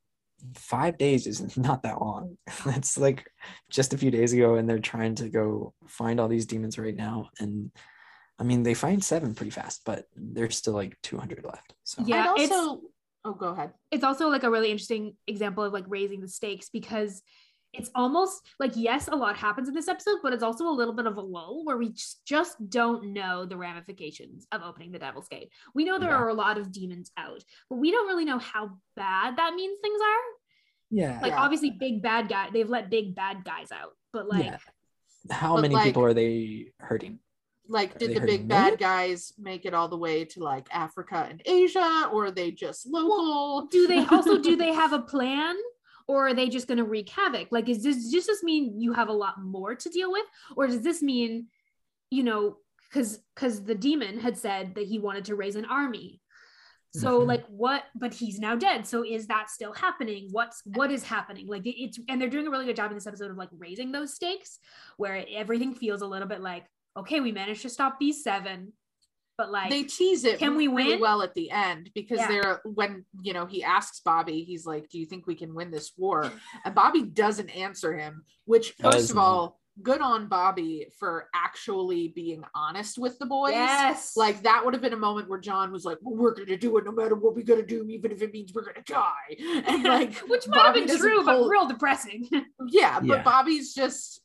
[0.55, 2.37] five days is not that long.
[2.65, 3.29] That's like
[3.69, 6.95] just a few days ago, and they're trying to go find all these demons right
[6.95, 7.29] now.
[7.39, 7.71] And
[8.39, 11.73] I mean, they find seven pretty fast, but there's still like 200 left.
[11.83, 12.81] So Yeah, and it's- also,
[13.25, 13.71] oh, go ahead.
[13.89, 17.23] it's also like a really interesting example of like raising the stakes because
[17.73, 20.93] it's almost like yes a lot happens in this episode but it's also a little
[20.93, 24.99] bit of a lull where we just, just don't know the ramifications of opening the
[24.99, 26.15] devil's gate we know there Yeah.
[26.17, 29.79] are a lot of demons out but we don't really know how bad that means
[29.81, 30.23] things are
[30.89, 31.41] yeah, like Yeah.
[31.41, 34.57] obviously big bad guy they've let big bad guys out but like yeah.
[35.29, 37.19] How But, many like- people are they hurting?
[37.67, 38.79] Like, Are did the big bad millions?
[38.79, 42.87] guys make it all the way to like Africa and Asia, or are they just
[42.87, 43.67] local?
[43.69, 45.53] do they also do they have a plan
[46.07, 47.47] or are they just going to wreak havoc?
[47.51, 50.25] Like is this does this mean you have a lot more to deal with?
[50.55, 51.47] Or does this mean
[52.09, 52.57] you know
[52.89, 56.21] because because the demon had said that he wanted to raise an army.
[56.95, 57.27] So Mhm.
[57.27, 58.87] like what but he's now dead.
[58.87, 60.29] So is that still happening?
[60.31, 61.47] What's what is happening?
[61.47, 63.49] Like it- it's and they're doing a really good job in this episode of like
[63.51, 64.59] raising those stakes
[64.95, 66.65] where everything feels a little bit like
[66.95, 68.71] okay we managed to stop these seven
[69.37, 70.99] but like they tease it Can we really win?
[70.99, 72.27] well at the end because Yeah.
[72.27, 75.69] they're when you know he asks Bobby, he's like, "Do you think we can win
[75.71, 76.31] this war?"
[76.65, 78.23] And Bobby doesn't answer him.
[78.45, 83.51] Which, first of all, good on Bobby for actually being honest with the boys.
[83.51, 86.57] yes Like that would have been a moment where John was like, well, "We're gonna
[86.57, 89.35] do it no matter what we gotta do, even if it means we're gonna die."
[89.67, 92.27] And like, which might have been true pull- but real depressing
[92.69, 93.23] yeah, but Yeah.
[93.23, 94.21] Bobby's just,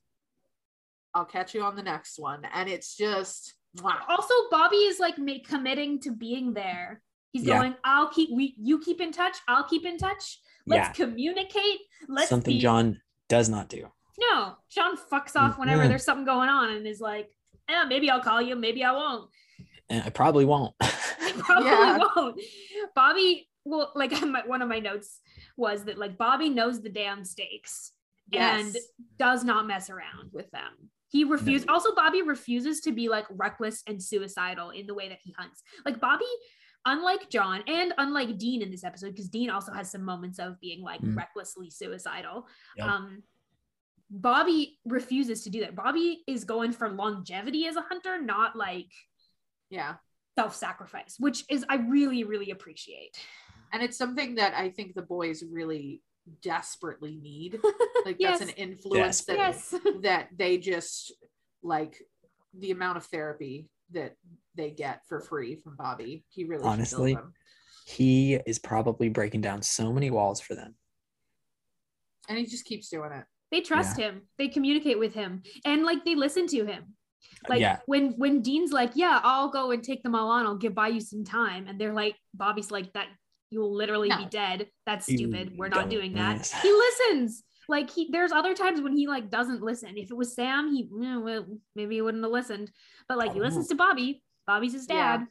[1.13, 3.99] "I'll catch you on the next one," and it's just, mwah.
[4.09, 7.01] also bobby is like ma- committing to being there
[7.33, 7.59] he's Yeah.
[7.59, 12.29] going i'll keep we you keep in touch i'll keep in touch let's communicate let's
[12.29, 13.89] Something be John does not do.
[14.21, 15.89] no john fucks off mm, whenever Mhm.
[15.89, 17.31] there's something going on and is like
[17.69, 19.31] yeah maybe i'll call you maybe i won't
[19.89, 20.75] And I probably won't.
[20.81, 21.99] I probably Yeah.
[22.17, 22.41] won't
[22.95, 25.21] bobby well like my, one of my notes
[25.57, 27.93] was that like bobby knows the damn stakes
[28.33, 28.77] and
[29.19, 31.69] does not mess around with them He refused.
[31.69, 35.63] Also, Bobby refuses to be like reckless and suicidal in the way that he hunts.
[35.85, 36.25] Like Bobby,
[36.87, 40.59] unlike John and unlike Dean in this episode, because Dean also has some moments of
[40.61, 41.17] being like Mm.
[41.17, 42.49] recklessly suicidal.
[42.77, 42.87] Yep.
[42.89, 43.23] Um,
[44.11, 45.75] Bobby refuses to do that.
[45.75, 48.93] Bobby is going for longevity as a hunter, not like
[49.71, 49.97] Yeah.
[50.39, 53.19] self-sacrifice, which is I really, really appreciate.
[53.73, 56.03] And it's something that I think the boys really
[56.43, 57.61] desperately need.
[58.05, 58.41] Like Yes.
[58.41, 59.75] that's an influence that Yes.
[60.03, 61.13] that they just
[61.63, 61.97] like
[62.59, 64.17] the amount of therapy that
[64.57, 66.25] they get for free from Bobby.
[66.31, 67.17] He really Honestly.
[67.87, 70.75] He is probably breaking down so many walls for them.
[72.29, 73.25] and he just keeps doing it.
[73.51, 74.23] They trust him.
[74.39, 76.95] They communicate with him, and like they listen to him.
[77.49, 80.47] Like yeah, when when Dean's like, "Yeah, I'll go and take them all on.
[80.47, 83.09] I'll give by you some time," and they're like, Bobby's like, "That
[83.53, 84.69] you'll literally be dead.
[84.87, 85.57] That's You stupid.
[85.57, 86.53] We're not doing that." miss.
[86.63, 87.45] He listens.
[87.69, 89.97] Like he, there's other times when he like doesn't listen.
[89.97, 92.73] If it was Sam, he well, maybe he wouldn't have listened.
[93.09, 93.45] But like he Oh.
[93.45, 94.23] listens to Bobby.
[94.47, 95.19] Bobby's his Yeah.
[95.19, 95.27] dad.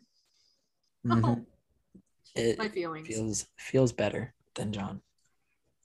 [1.05, 1.45] mhm.
[2.35, 3.07] it My feelings.
[3.07, 5.01] feels feels better than John.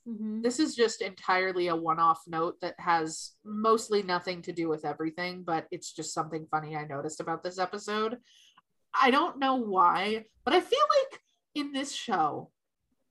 [0.07, 0.41] Mhm.
[0.41, 5.43] this is just entirely a one-off note that has mostly nothing to do with everything
[5.43, 8.17] but it's just something funny i noticed about this episode
[9.01, 11.06] i don't know why but i feel like
[11.57, 12.49] in this show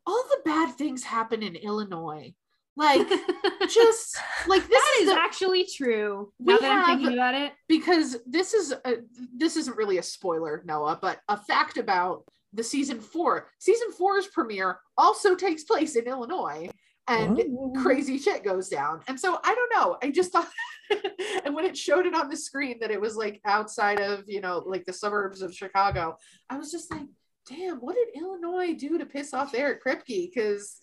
[0.06, 2.32] all the bad things happen in illinois
[2.76, 3.08] like
[3.72, 6.30] just like this that is is the- actually true.
[6.38, 8.96] We Now that I'm have- thinking about it, because this is a,
[9.34, 14.26] this isn't really a spoiler noah but a fact about the season four season four's
[14.26, 16.68] premiere also takes place in illinois
[17.08, 17.72] and Whoa.
[17.82, 19.00] crazy shit goes down.
[19.06, 19.96] And so I don't know.
[20.02, 20.48] I just thought,
[21.44, 24.40] and when it showed it on the screen that it was like outside of, you
[24.40, 26.16] know, like the suburbs of Chicago,
[26.50, 27.06] I was just like,
[27.48, 30.30] damn, what did Illinois do to piss off Eric Kripke?
[30.34, 30.78] Because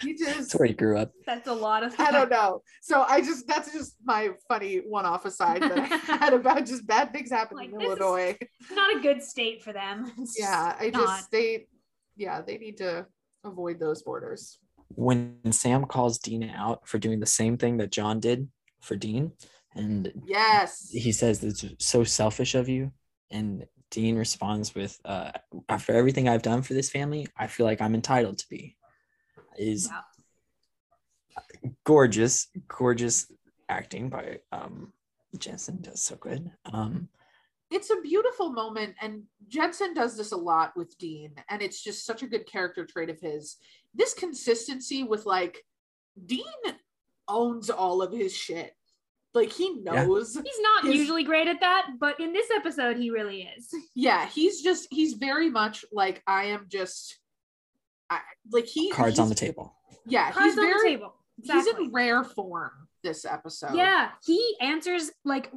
[0.00, 1.10] he just, That's where he grew up.
[1.26, 1.92] that's a lot of.
[1.98, 2.62] I don't know.
[2.80, 5.86] So I just, that's just my funny one off aside that I
[6.18, 8.38] had about just bad things happening Like, in Illinois.
[8.72, 10.12] not a good state for them.
[10.18, 10.76] It's Yeah.
[10.78, 11.02] I not.
[11.02, 11.66] just, they,
[12.16, 13.06] yeah, they need to
[13.44, 14.58] avoid those borders.
[14.94, 18.48] When Sam calls Dean out for doing the same thing that John did
[18.80, 19.32] for Dean,
[19.74, 20.88] and Yes.
[20.90, 22.92] he says it's so selfish of you,
[23.30, 25.32] and Dean responds with, uh,
[25.68, 28.76] "After everything I've done for this family, I feel like I'm entitled to be."
[29.56, 29.90] Is
[31.84, 33.30] gorgeous, gorgeous
[33.68, 34.92] acting by um
[35.36, 36.50] Jensen does so good.
[36.64, 37.08] Um,
[37.70, 42.06] it's a beautiful moment and jensen does this a lot with dean and it's just
[42.06, 43.56] such a good character trait of his
[43.94, 45.64] this consistency with like
[46.26, 46.44] dean
[47.28, 48.74] owns all of his shit
[49.34, 50.04] like he Yeah.
[50.04, 53.72] knows He's not His- usually great at that, but in this episode, he really is.
[53.94, 57.18] yeah he's just he's very much like i am just
[58.10, 59.74] I, like he cards on the table.
[60.06, 61.14] yeah Cards he's on very the table.
[61.42, 62.70] he's in rare form
[63.04, 65.52] this episode Yeah, he answers like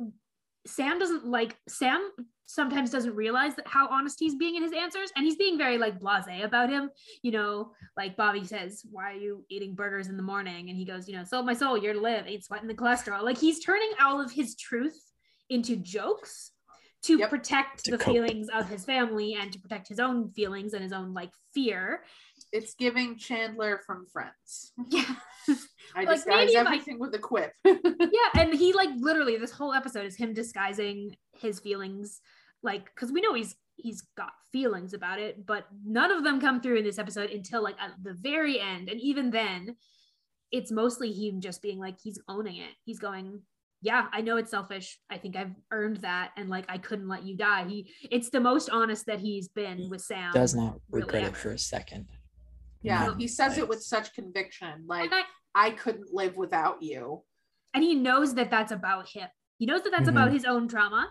[0.67, 2.11] Sam doesn't like Sam
[2.53, 5.77] sometimes doesn't realize that how honest he's being in his answers and he's being very
[5.77, 6.89] like blasé about him.
[7.23, 10.69] You know like bobby says why are you eating burgers in the morning?
[10.69, 13.23] And he goes you know sold my soul you're to live ain't sweating the cholesterol.
[13.23, 14.99] Like he's turning all of his truth
[15.49, 16.51] into jokes
[17.03, 17.29] to Yep.
[17.31, 18.13] protect To the cope.
[18.13, 22.03] feelings of his family and to protect his own feelings and his own like fear.
[22.53, 24.73] It's giving chandler from friends.
[24.89, 25.05] Yeah.
[25.95, 27.51] I Like, disguise maybe if I- everything with a quip.
[27.65, 32.19] Yeah and he like literally this whole episode is him disguising his feelings
[32.63, 36.61] like because we know he's he's got feelings about it but none of them come
[36.61, 38.89] through in this episode until like at the very end.
[38.89, 39.75] And even then
[40.51, 42.71] it's mostly him just being like he's owning it.
[42.85, 43.41] He's going
[43.83, 44.99] yeah i know it's selfish.
[45.09, 46.31] I think i've earned that.
[46.37, 47.65] And like i couldn't let you die.
[47.67, 51.35] He it's the most honest that he's been with sam Does not really regret it
[51.37, 52.07] for a second.
[52.83, 55.23] yeah No, he says it with such conviction like I,
[55.55, 57.23] I couldn't live without you.
[57.73, 59.27] and he knows that that's about him.
[59.57, 60.15] He knows that that's Mhm.
[60.15, 61.09] about his own trauma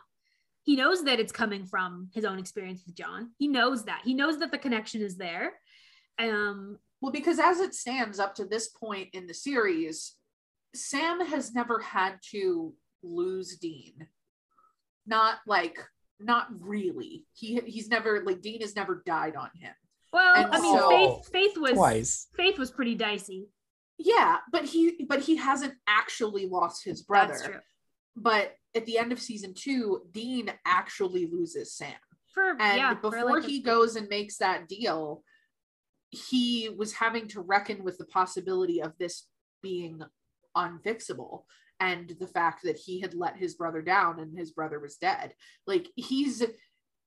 [0.64, 4.14] he knows that it's coming from his own experience with john he knows that he
[4.14, 5.52] knows that the connection is there
[6.18, 10.16] um Well, because as it stands up to this point in the series,
[10.74, 14.06] Sam has never had to lose Dean.
[15.06, 15.78] Not like,
[16.20, 17.24] not really.
[17.32, 19.72] He he's never like Dean has never died on him.
[20.12, 22.26] well And i mean so- faith faith was Twice.
[22.36, 23.48] faith was pretty dicey
[23.96, 27.32] Yeah, but he but he hasn't actually lost his brother.
[27.32, 27.60] that's true
[28.16, 31.92] But at the end of season two, Dean actually loses Sam.
[32.32, 35.22] for And yeah for, before like, a- he goes and makes that deal,
[36.10, 39.26] he was having to reckon with the possibility of this
[39.62, 40.02] being
[40.56, 41.44] unfixable
[41.78, 45.32] and the fact that he had let his brother down and his brother was dead.
[45.66, 46.44] Like he's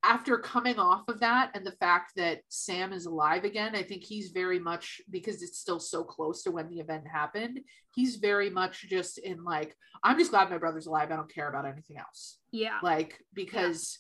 [0.04, 4.04] after coming off of that and the fact that Sam is alive again, I think
[4.04, 7.62] he's very much because it's still so close to when the event happened.
[7.96, 11.10] He's very much just in like, I'm just glad my brother's alive.
[11.12, 12.38] I don't care about anything else.
[12.52, 12.80] Yeah.
[12.84, 14.00] Like, because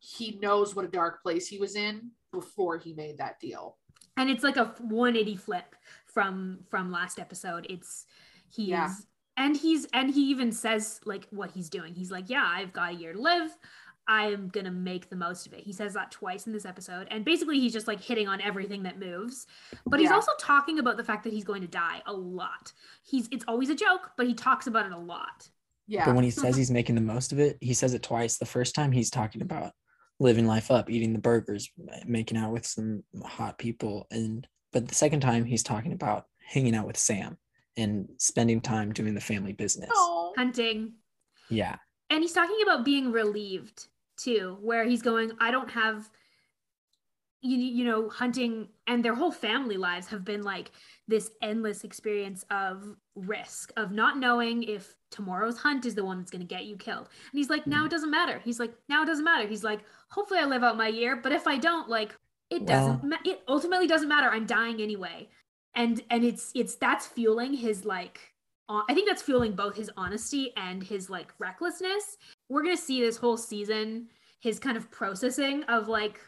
[0.00, 3.78] he knows what a dark place he was in before he made that deal.
[4.16, 5.74] and it's like a 180 flip
[6.12, 8.06] from from last episode it's
[8.50, 8.92] he's Yeah.
[9.36, 12.90] and he's and he even says like what he's doing he's like yeah i've got
[12.92, 13.50] a year to live
[14.08, 17.24] i'm gonna make the most of it he says that twice in this episode and
[17.24, 19.46] basically he's just like hitting on everything that moves
[19.86, 20.16] but he's Yeah.
[20.16, 23.70] also talking about the fact that he's going to die a lot he's it's always
[23.70, 25.48] a joke but he talks about it a lot
[25.86, 26.04] Yeah.
[26.06, 28.38] But when he says he's making the most of it, he says it twice.
[28.38, 29.72] The first time he's talking about
[30.18, 31.70] living life up, eating the burgers,
[32.06, 36.74] making out with some hot people, and but the second time he's talking about hanging
[36.74, 37.36] out with Sam
[37.76, 39.90] and spending time doing the family business.
[39.92, 40.32] Oh.
[40.38, 40.94] hunting
[41.50, 41.76] Yeah.
[42.08, 46.08] and he's talking about being relieved too where he's going i don't have
[47.44, 50.72] you, you know hunting and their whole family lives have been like
[51.06, 56.30] this endless experience of risk of not knowing if tomorrow's hunt is the one that's
[56.30, 57.08] going to get you killed.
[57.30, 57.88] And he's like now it mm-hmm.
[57.90, 58.40] doesn't matter.
[58.42, 59.46] He's like now it doesn't matter.
[59.46, 62.16] He's like hopefully i live out my year but if i don't like
[62.50, 64.28] it doesn't ma- it ultimately doesn't matter.
[64.28, 65.28] I'm dying anyway.
[65.74, 68.20] And and it's it's that's fueling his like
[68.68, 72.16] I think that's fueling both his honesty and his like recklessness.
[72.48, 74.08] We're gonna see this whole season
[74.40, 76.20] his kind of processing of like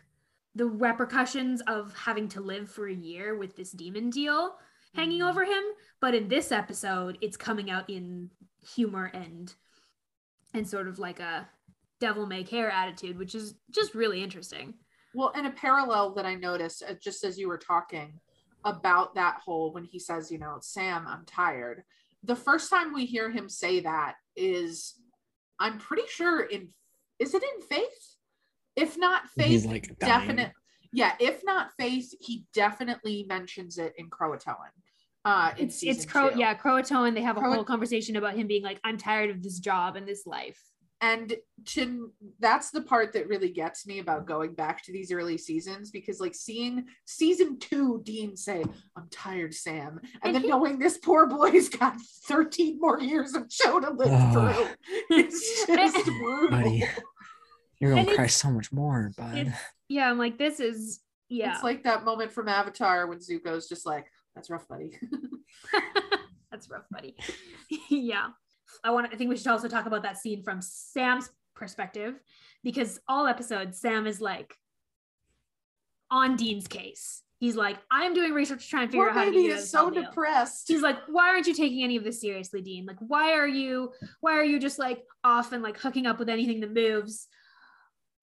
[0.55, 4.57] the repercussions of having to live for a year with this demon deal
[4.95, 5.29] hanging Mhm.
[5.29, 5.63] over him.
[6.01, 8.31] But in this episode, it's coming out in
[8.63, 9.55] humor and
[10.55, 11.47] and sort of like a
[12.01, 14.79] devil may care attitude, which is just really interesting.
[15.13, 18.19] Well, and a parallel that I noticed uh, just as you were talking
[18.65, 21.85] about that whole when he says, you know, Sam, I'm tired.
[22.23, 24.99] The first time we hear him say that is,
[25.61, 26.69] I'm pretty sure in,
[27.19, 28.17] is it in Faith?
[28.77, 30.53] If not Faith, He's like definite.
[30.93, 34.55] Yeah, if not Faith, he definitely mentions it in Croatoan.
[35.25, 36.39] Uh, It's it's season Cro two.
[36.39, 39.43] yeah, Croatoan, they have a Croat- whole conversation about him being like, I'm tired of
[39.43, 40.61] this job and this life.
[41.03, 41.35] And
[41.67, 45.91] to that's the part that really gets me about going back to these early seasons
[45.91, 48.65] because like seeing season two dean say
[48.97, 51.97] i'm tired sam and, And then he- knowing this poor boy's got
[52.29, 54.33] 13 more years of show to live Ugh.
[54.55, 54.67] through
[55.19, 56.85] it's just brutal Buddy.
[57.79, 59.53] You're gonna And cry so much more, bud.
[59.91, 61.53] Yeah, I'm like, this is yeah.
[61.55, 64.99] it's like that moment from avatar when zuko's just like that's rough buddy
[66.51, 67.17] That's rough, buddy.
[67.91, 68.29] yeah.
[68.85, 72.15] I want I think we should also talk about that scene from Sam's perspective
[72.63, 74.55] because all episodes Sam is like
[76.11, 77.23] on Dean's case.
[77.39, 79.49] He's like, I'm doing research to try and figure poor out how to baby get
[79.49, 82.05] you out of is so deal." depressed He's like, why aren't you taking any of
[82.05, 82.87] this seriously, Dean?
[82.87, 86.29] Like, why are you why are you just like off and like hooking up with
[86.29, 87.27] anything that moves?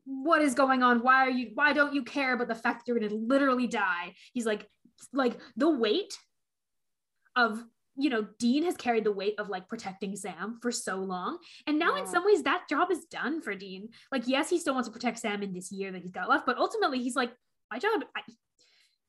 [0.06, 1.04] What is going on?
[1.04, 4.16] Why are you why don't you care about the fact that you're gonna literally die?
[4.34, 4.68] He's like,
[5.12, 6.18] like the weight
[7.36, 7.64] of
[7.96, 11.38] you know, Dean has carried the weight of like protecting Sam for so long.
[11.68, 13.90] And now, in some ways, that job is done for Dean.
[14.12, 16.46] Like, yes, he still wants to protect Sam in this year that he's got left,
[16.46, 17.32] but ultimately, he's like,
[17.72, 18.22] my job, I,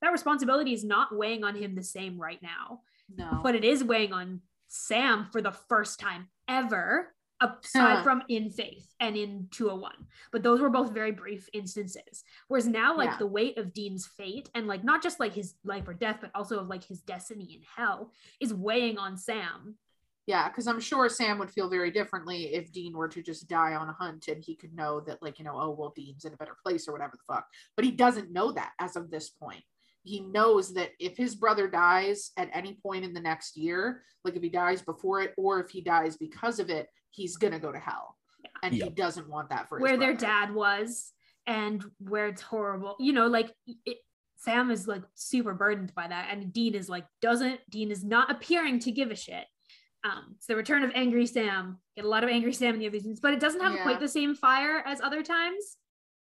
[0.03, 2.81] that responsibility is not weighing on him the same right now
[3.15, 4.41] no but it is weighing on
[4.75, 8.03] Sam for the first time ever, aside Huh.
[8.03, 10.07] from in Faith and in 201.
[10.33, 12.25] But those were both very brief instances.
[12.49, 13.19] Whereas now, like Yeah.
[13.19, 16.31] the weight of Dean's fate and like not just like his life or death, but
[16.35, 19.77] also of like his destiny in hell is weighing on Sam.
[20.27, 23.75] Yeah, because I'm sure Sam would feel very differently if Dean were to just die
[23.75, 26.33] on a hunt and he could know that, like, you know, oh, well, Dean's in
[26.33, 27.47] a better place or whatever the fuck.
[27.77, 29.63] But he doesn't know that as of this point.
[30.05, 34.37] He knows that if his brother dies at any point in the next year, like
[34.37, 37.59] if he dies before it or if he dies because of it, he's going to
[37.59, 38.17] go to hell.
[38.63, 41.13] And he doesn't want that for his where their dad was
[41.47, 42.97] and where it's horrible.
[43.01, 43.97] You know, like it,
[44.37, 47.61] Sam is like super burdened by that, and Dean is like doesn't.
[47.71, 49.47] Dean is not appearing to give a shit.
[50.05, 51.79] Um, it's the return of angry Sam.
[51.97, 53.83] Get a lot of angry Sam in the other seasons, but it doesn't have Yeah.
[53.85, 55.79] quite the same fire as other times.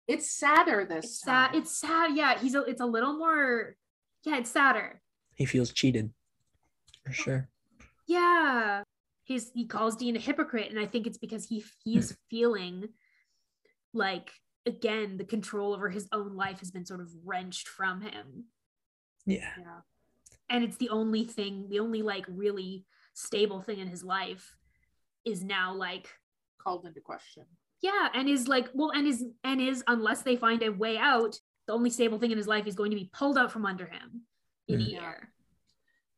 [0.08, 1.48] It's sadder this It's sad.
[1.52, 1.60] time.
[1.60, 2.16] It's sad.
[2.16, 3.76] Yeah, he's a, it's a little more.
[4.24, 5.00] Yeah, it's sadder.
[5.34, 6.10] he feels cheated.
[7.06, 7.48] For sure.
[8.06, 8.82] Yeah,
[9.24, 12.88] he's he calls Dean a hypocrite, and I think it's because he he's feeling
[13.92, 14.30] like
[14.66, 18.44] again the control over his own life has been sort of wrenched from him,
[19.26, 19.50] Yeah.
[19.58, 19.80] yeah.
[20.50, 24.54] and it's the only thing, the only like really stable thing in his life
[25.24, 26.08] is now like
[26.58, 27.44] Called into question.
[27.80, 31.38] Yeah, and is like well, and is and is unless they find a way out,
[31.66, 33.86] the only stable thing in his life is going to be pulled out from under
[33.86, 34.22] him
[34.68, 34.90] in a Mhm.
[34.92, 35.00] Yeah.
[35.00, 35.32] year.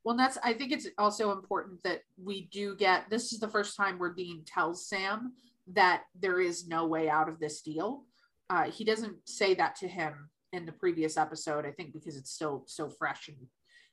[0.04, 3.76] Well, that's I think it's also important that we do get this is the first
[3.76, 5.34] time where Dean tells Sam
[5.68, 8.06] that there is no way out of this deal.
[8.48, 11.64] uh, he doesn't say that to him in the previous episode.
[11.64, 13.36] I think because it's still so fresh and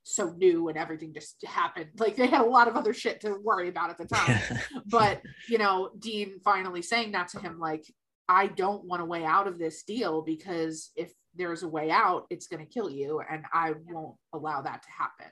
[0.08, 1.90] so new and everything just happened.
[1.98, 4.42] Like they had a lot of other shit to worry about at the time.
[4.86, 7.86] but you know, Dean finally saying that to him, like,
[8.30, 12.26] I don't want a way out of this deal because if there's a way out,
[12.30, 15.32] it's going to kill you, and I won't allow that to happen.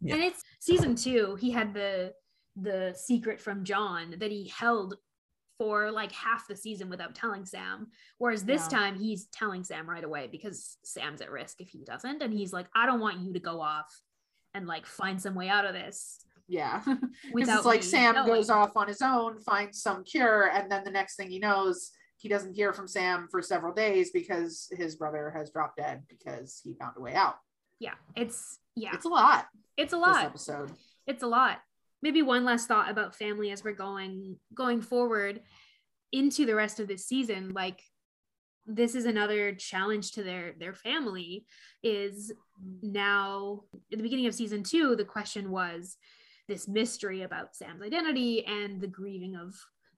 [0.00, 0.14] Yeah.
[0.14, 1.36] And it's season two.
[1.40, 2.12] He had the
[2.56, 4.96] the secret from John that he held
[5.58, 7.88] for like half the season without telling Sam.
[8.18, 8.78] Whereas this Yeah.
[8.78, 12.22] time he's telling Sam right away because Sam's at risk if he doesn't.
[12.22, 14.00] And he's like, I don't want you to go off
[14.54, 16.24] and like find some way out of this.
[16.48, 16.82] Yeah.
[16.86, 18.28] Because Without it's like Sam knowing.
[18.28, 21.90] goes off on his own, finds some cure, and then the next thing he knows,
[22.18, 26.60] he doesn't hear from Sam for several days because his brother has dropped dead because
[26.62, 27.36] he found a way out.
[27.80, 27.94] Yeah.
[28.16, 28.90] It's yeah.
[28.94, 29.46] It's a lot.
[29.76, 30.24] It's a This lot.
[30.24, 30.72] episode.
[31.06, 31.60] it's a lot
[32.04, 35.40] maybe one last thought about family as we're going going forward
[36.12, 37.80] into the rest of this season like
[38.66, 41.46] this is another challenge to their their family
[41.82, 42.30] is
[42.82, 45.96] now at the beginning of season 2 the question was
[46.46, 49.54] this mystery about Sam's identity and the grieving of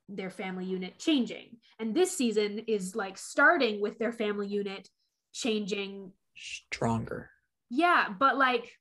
[0.08, 4.88] their family unit changing and this season is like starting with their family unit
[5.32, 7.30] changing Stronger.
[7.70, 8.72] yeah, but like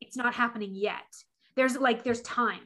[0.00, 1.06] it's not happening yet.
[1.56, 2.60] There's like there's time.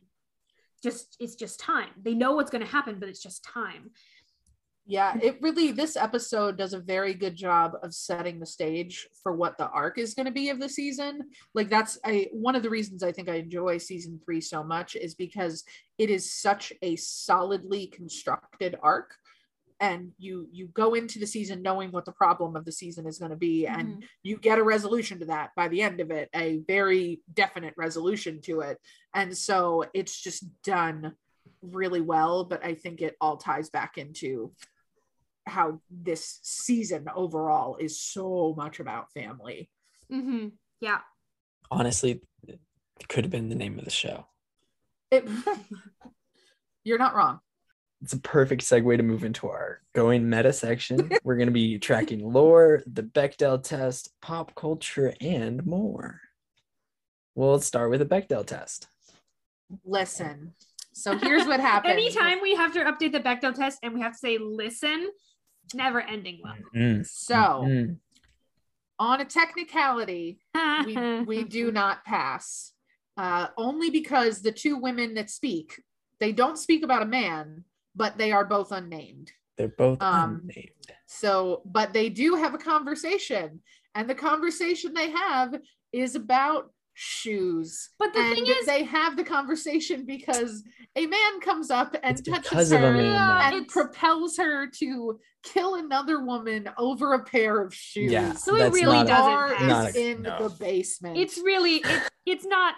[0.82, 1.90] Just it's just time.
[2.02, 3.90] They know what's going to happen, but it's just time.
[4.88, 9.32] Yeah, it really, this episode does a very good job of setting the stage for
[9.32, 11.22] what the arc is going to be of the season.
[11.54, 14.94] Like, that's I one of the reasons I think I enjoy season three so much
[14.94, 15.64] is because
[15.98, 19.16] it is such a solidly constructed arc.
[19.78, 23.18] And you you go into the season knowing what the problem of the season is
[23.18, 24.08] going to be, and Mhm.
[24.22, 28.40] you get a resolution to that by the end of it, a very definite resolution
[28.42, 28.80] to it.
[29.12, 31.14] And so it's just done
[31.60, 34.54] really well, but I think it all ties back into
[35.46, 39.70] how this season overall is so much about family.
[40.10, 40.52] Mhm.
[40.80, 41.02] Yeah.
[41.70, 42.60] Honestly, it
[43.08, 44.26] could have been the name of the show.
[45.10, 45.24] It,
[46.84, 47.40] you're not wrong.
[48.06, 51.10] It's a perfect segue to move into our going meta section.
[51.24, 56.20] We're going to be tracking lore, the Bechdel test, pop culture, and more.
[57.34, 58.86] Well, let's start with the Bechdel test.
[59.84, 60.54] Listen.
[60.92, 61.94] So here's what happened.
[61.94, 65.10] Anytime we have to update the Bechdel test and we have to say listen,
[65.74, 66.54] never ending well.
[66.76, 67.96] Mm, So mm.
[69.00, 70.38] on a technicality,
[70.84, 72.70] we, we do not pass.
[73.16, 75.82] Uh, only because the two women that speak,
[76.20, 77.64] they don't speak about a man,
[77.96, 79.32] but they are both unnamed.
[79.56, 80.70] They're both Um, unnamed.
[81.06, 83.62] So, but they do have a conversation,
[83.94, 85.56] and the conversation they have
[85.92, 87.90] is about shoes.
[87.98, 90.62] But the and thing is, they have the conversation because
[90.94, 93.40] a man comes up and touches because of a her man.
[93.42, 98.10] And it's- propels her to kill another woman over a pair of shoes.
[98.12, 99.66] Yeah, So it that's really not a- doesn't Bar.
[99.68, 100.48] Not is a- in no.
[100.48, 101.18] the basement.
[101.18, 102.74] it's really it, it's not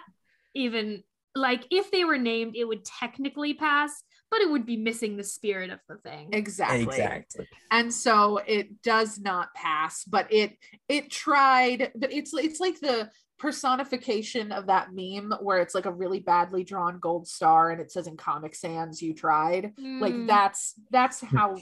[0.53, 1.03] even
[1.35, 5.23] like if they were named, it would technically pass, but it would be missing the
[5.23, 6.29] spirit of the thing.
[6.33, 7.47] exactly Exactly.
[7.71, 10.57] and so it does not pass but it
[10.87, 15.91] it tried but it's it's like the personification of that meme where it's like a
[15.91, 20.27] really badly drawn gold star and it says in comic sans you tried like Mm.
[20.27, 21.55] that's that's how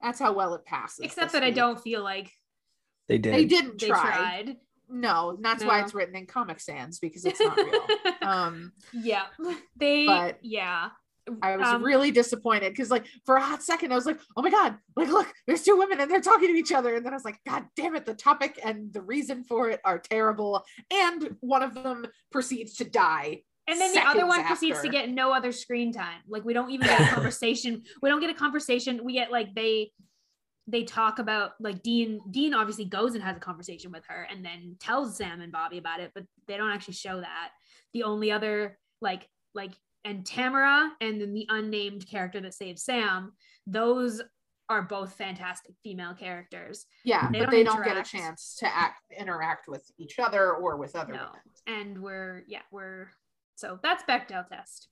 [0.00, 2.30] that's how well it passes Except this that I don't feel like
[3.08, 3.34] They did.
[3.34, 4.00] they didn't they try
[4.42, 4.56] tried.
[4.88, 7.86] no that's why it's written in comic sans because it's not real
[8.22, 9.24] um yeah,
[9.76, 10.06] they.
[10.06, 10.90] But- yeah,
[11.42, 14.42] I was Um, really disappointed because, like, for a hot second, I was like, "Oh
[14.42, 14.76] my god!
[14.96, 17.24] Like, look, there's two women and they're talking to each other." And then I was
[17.24, 18.06] like, "God damn it!
[18.06, 22.84] The topic and the reason for it are terrible." And one of them proceeds to
[22.84, 23.42] die.
[23.68, 26.20] And then the other one proceeds to get no other screen time.
[26.28, 27.82] Like we don't even get a conversation.
[28.02, 29.04] we don't get a conversation.
[29.04, 29.92] We get like they
[30.66, 34.44] they talk about like Dean Dean obviously goes and has a conversation with her and
[34.44, 37.50] then tells Sam and Bobby about it, but they don't actually show that.
[37.92, 39.72] The only other like like
[40.04, 43.32] and Tamara and then the unnamed character that saves Sam,
[43.66, 44.20] those
[44.68, 46.86] are both fantastic female characters.
[47.04, 50.52] Yeah, They but don't they don't get a chance to act interact with each other
[50.54, 51.26] or with other No.
[51.26, 51.40] women.
[51.66, 53.10] and we're yeah we're
[53.56, 54.88] so that's Bechdel test.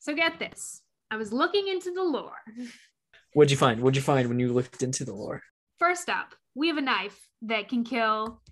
[0.00, 2.42] So get this, I was looking into the lore.
[3.32, 3.80] What'd you find?
[3.80, 5.42] What'd you find when you looked into the lore?
[5.78, 8.42] First up, we have a knife that can kill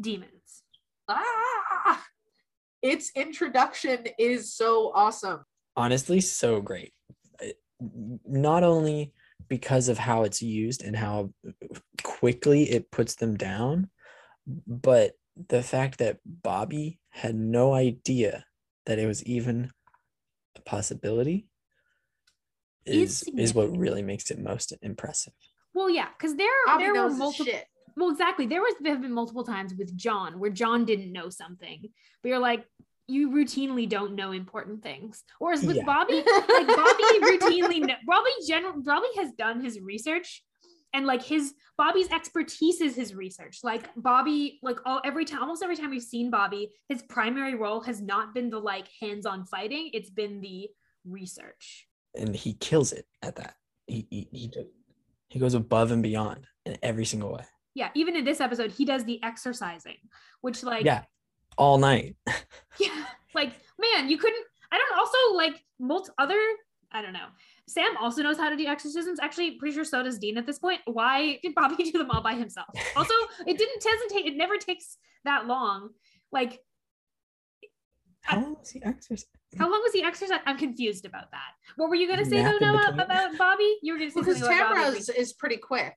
[0.00, 0.62] demons.
[1.08, 1.75] Ah!
[2.82, 5.40] Its introduction is so awesome.
[5.76, 6.92] honestly so great
[8.26, 9.12] not only
[9.48, 11.30] because of how it's used and how
[12.02, 13.90] quickly it puts them down
[14.66, 15.12] but
[15.48, 18.44] the fact that bobby had no idea
[18.86, 19.70] that it was even
[20.56, 21.46] a possibility
[22.86, 25.34] is is what really makes it most impressive
[25.74, 27.44] Well, yeah, because there Bobby there were multiple.
[27.44, 27.66] shit.
[27.96, 28.46] Well, exactly.
[28.46, 31.82] There was there have been multiple times with John where John didn't know something,
[32.22, 32.64] but you're like,
[33.08, 35.22] you routinely don't know important things.
[35.40, 35.84] Or Whereas with Yeah.
[35.84, 40.42] Bobby, like Bobby routinely, kn- Bobby general, Bobby has done his research,
[40.92, 43.60] and like his Bobby's expertise is his research.
[43.62, 47.80] Like Bobby, like all every time, almost every time we've seen Bobby, his primary role
[47.82, 50.68] has not been the like hands-on fighting; it's been the
[51.04, 51.86] research.
[52.18, 53.54] and he kills it at that.
[53.86, 54.50] He he he,
[55.28, 57.44] he goes above and beyond in every single way.
[57.76, 59.98] Yeah, even in this episode, he does the exorcising,
[60.40, 61.02] which like yeah,
[61.58, 62.16] all night.
[62.80, 63.04] Yeah,
[63.34, 64.44] like man, you couldn't.
[64.72, 66.40] I don't also like most other.
[66.90, 67.28] I don't know.
[67.68, 69.18] Sam also knows how to do exorcisms.
[69.20, 70.80] Actually, pretty sure so does Dean at this point.
[70.86, 72.68] Why did Bobby do them all by himself?
[72.96, 73.14] Also,
[73.46, 74.24] it didn't doesn't take.
[74.24, 75.90] It never takes that long.
[76.32, 76.60] Like,
[78.22, 79.28] How long was he exorcising?
[79.58, 80.40] how long was he exorcise?
[80.46, 81.52] I'm confused about that.
[81.76, 83.76] What were you gonna say Nap though, Noah, about Bobby?
[83.82, 84.98] You were gonna say Because something about Bobby.
[85.18, 85.94] Is pretty quick.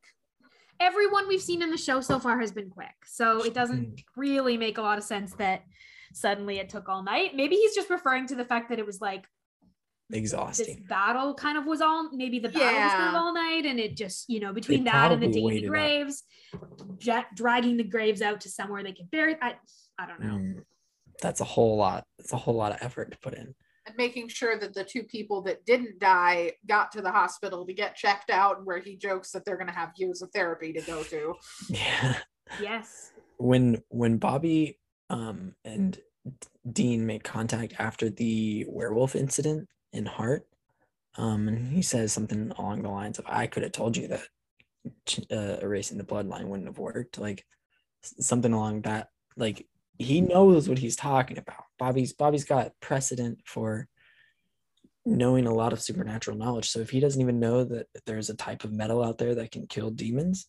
[0.79, 4.57] Everyone we've seen in the show so far has been quick, so it doesn't really
[4.57, 5.63] make a lot of sense that
[6.13, 7.35] suddenly it took all night.
[7.35, 9.25] Maybe he's just referring to the fact that it was like
[10.09, 10.85] this Exhausting.
[10.89, 13.95] battle kind of was all maybe the battle was kind of all night and it
[13.95, 16.23] just you know between They that and the probably digging the graves
[17.01, 19.53] ja- dragging the graves out to somewhere they could bury I
[19.99, 20.63] I don't know Mm,
[21.21, 22.05] that's a whole lot.
[22.17, 23.53] It's a whole lot of effort to put in.
[23.89, 27.73] And making sure that the two people that didn't die got to the hospital to
[27.73, 30.81] get checked out, where he jokes that they're going to have years of therapy to
[30.81, 31.35] go to.
[31.69, 32.17] Yeah.
[32.61, 34.79] yes When when Bobby
[35.09, 35.99] um and
[36.71, 40.45] Dean make contact after the werewolf incident in Heart,
[41.17, 44.27] um, and he says something along the lines of, "I could have told you that
[45.31, 47.45] uh, erasing the bloodline wouldn't have worked." Like
[48.01, 49.09] something along that.
[49.37, 49.65] Like
[49.99, 51.63] he knows what he's talking about.
[51.77, 53.87] Bobby's Bobby's got precedent for
[55.05, 56.69] knowing a lot of supernatural knowledge.
[56.69, 59.51] So if he doesn't even know that there's a type of metal out there that
[59.51, 60.47] can kill demons,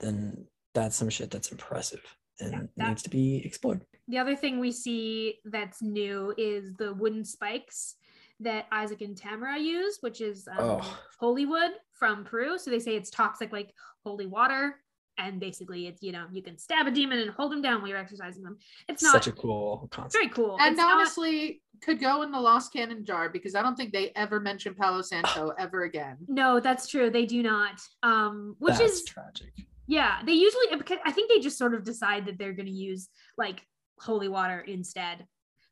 [0.00, 2.02] then that's some shit that's impressive
[2.40, 3.84] and Yeah, that- needs to be explored.
[4.08, 7.94] the other thing we see that's new is the wooden spikes
[8.40, 10.98] that Isaac and Tamara use which is um, Oh.
[11.20, 13.72] holy wood from Peru so they say it's toxic like
[14.04, 14.80] holy water
[15.18, 17.88] and basically it's you know you can stab a demon and hold them down while
[17.88, 18.56] you're exorcising them
[18.88, 20.12] it's not Such a cool concept.
[20.14, 23.62] very cool And It's not- honestly, could go in the lost canon jar because I
[23.62, 26.16] don't think they ever mention Palo Santo ever again.
[26.28, 27.10] No, that's true.
[27.10, 27.80] They do not.
[28.02, 29.52] Um, which That's is tragic.
[29.86, 30.20] yeah.
[30.24, 33.08] They usually because I think they just sort of decide that they're going to use
[33.36, 33.62] like
[34.00, 35.26] holy water instead,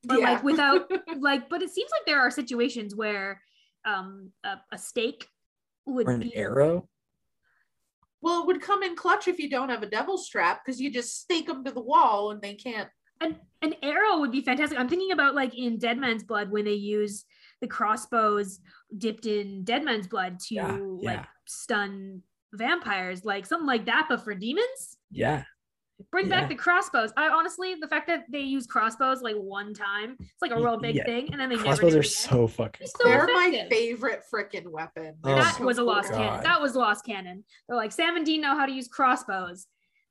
[0.05, 0.32] but Yeah.
[0.32, 1.49] like without like.
[1.49, 3.40] But it seems like there are situations where
[3.84, 5.26] um a, a stake
[5.86, 6.88] would Or an be arrow.
[8.23, 10.91] Well, it would come in clutch if you don't have a devil's trap because you
[10.91, 12.89] just stake them to the wall and they can't.
[13.20, 14.79] an, an arrow would be fantastic.
[14.79, 17.25] I'm thinking about like in Dead Man's Blood when they use
[17.61, 18.61] the crossbows
[18.97, 24.23] dipped in Dead Man's Blood to Yeah, like stun vampires, like something like that, but
[24.23, 24.99] for demons.
[25.11, 25.45] Yeah.
[26.11, 26.41] Bring Yeah.
[26.41, 27.13] back the crossbows.
[27.17, 30.77] I honestly, the fact that they use crossbows like one time, it's like a real
[30.79, 31.05] big yeah.
[31.05, 32.31] thing, and then they Crossbows never are do it again.
[32.31, 35.15] so fucking so They're my favorite freaking weapon.
[35.25, 36.19] Oh that so was a lost cool.
[36.19, 36.43] canon.
[36.43, 37.45] That was lost canon.
[37.69, 39.67] They're like Sam and Dean know how to use crossbows,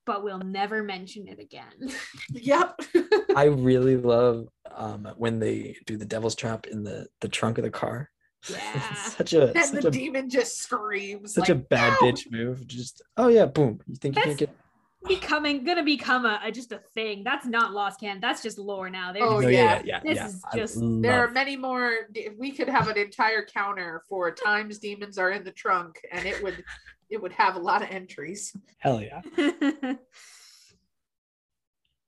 [0.06, 1.92] but we'll never mention it again.
[2.34, 2.80] Yep.
[3.36, 7.64] I really love um, when they do the devil's trap in the, the trunk of
[7.64, 8.10] the car.
[8.50, 8.94] Yeah.
[8.96, 11.36] such a and such the a demon just screams.
[11.36, 12.66] such like, a bad "No!" bitch move.
[12.66, 13.80] Just oh yeah, boom.
[13.86, 14.50] You think you can't get
[15.08, 17.24] Becoming gonna become a, a- just a thing.
[17.24, 18.20] That's not lost can.
[18.20, 19.12] That's just lore now.
[19.12, 19.82] They're Oh, just- No, yeah.
[19.84, 20.26] yeah, This yeah.
[20.28, 21.92] is I just- There are many more.
[22.38, 26.44] We could have an entire counter for times demons are in the trunk, and it
[26.44, 26.64] would
[27.10, 28.56] it would have a lot of entries.
[28.80, 29.22] hell yeah.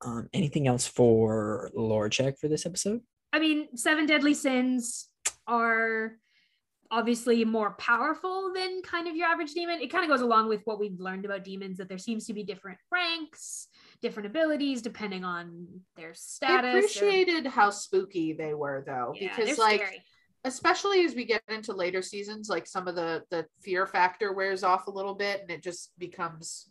[0.05, 2.99] Um, anything else for lore check for this episode?
[3.31, 5.07] I mean, seven deadly sins
[5.47, 6.17] are
[6.93, 9.81] obviously more powerful than kind of your average demon.
[9.81, 12.33] It kind of goes along with what we've learned about demons that there seems to
[12.33, 13.67] be different ranks,
[14.01, 16.65] different abilities depending on their I status.
[16.75, 20.03] or- appreciated how spooky they were, though, Yeah, because like scary.
[20.45, 24.63] especially as we get into later seasons, like some of the the fear factor wears
[24.63, 26.69] off a little bit, and it just becomes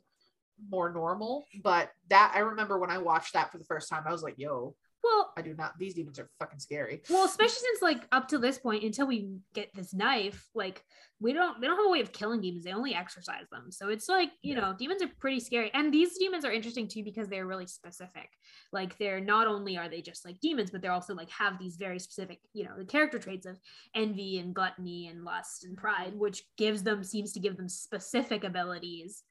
[0.70, 1.47] more normal.
[1.64, 4.39] But that I remember when I watched that for the first time, I was like,
[4.39, 5.78] "Yo, well, I do not.
[5.78, 9.30] These demons are fucking scary." well, especially since like up to this point, until we
[9.55, 10.84] get this knife, like
[11.22, 12.64] we don't they don't have a way of killing demons.
[12.64, 13.70] They only exorcise them.
[13.70, 15.70] So it's like, you know, demons are pretty scary.
[15.72, 18.28] And these demons are interesting too because they're really specific.
[18.72, 21.76] Like they're not only are they just like demons, but they're also like have these
[21.76, 23.59] very specific, you know, the character traits of
[23.94, 28.42] envy and gluttony and lust and pride, which gives them seems to give them specific
[28.42, 29.22] abilities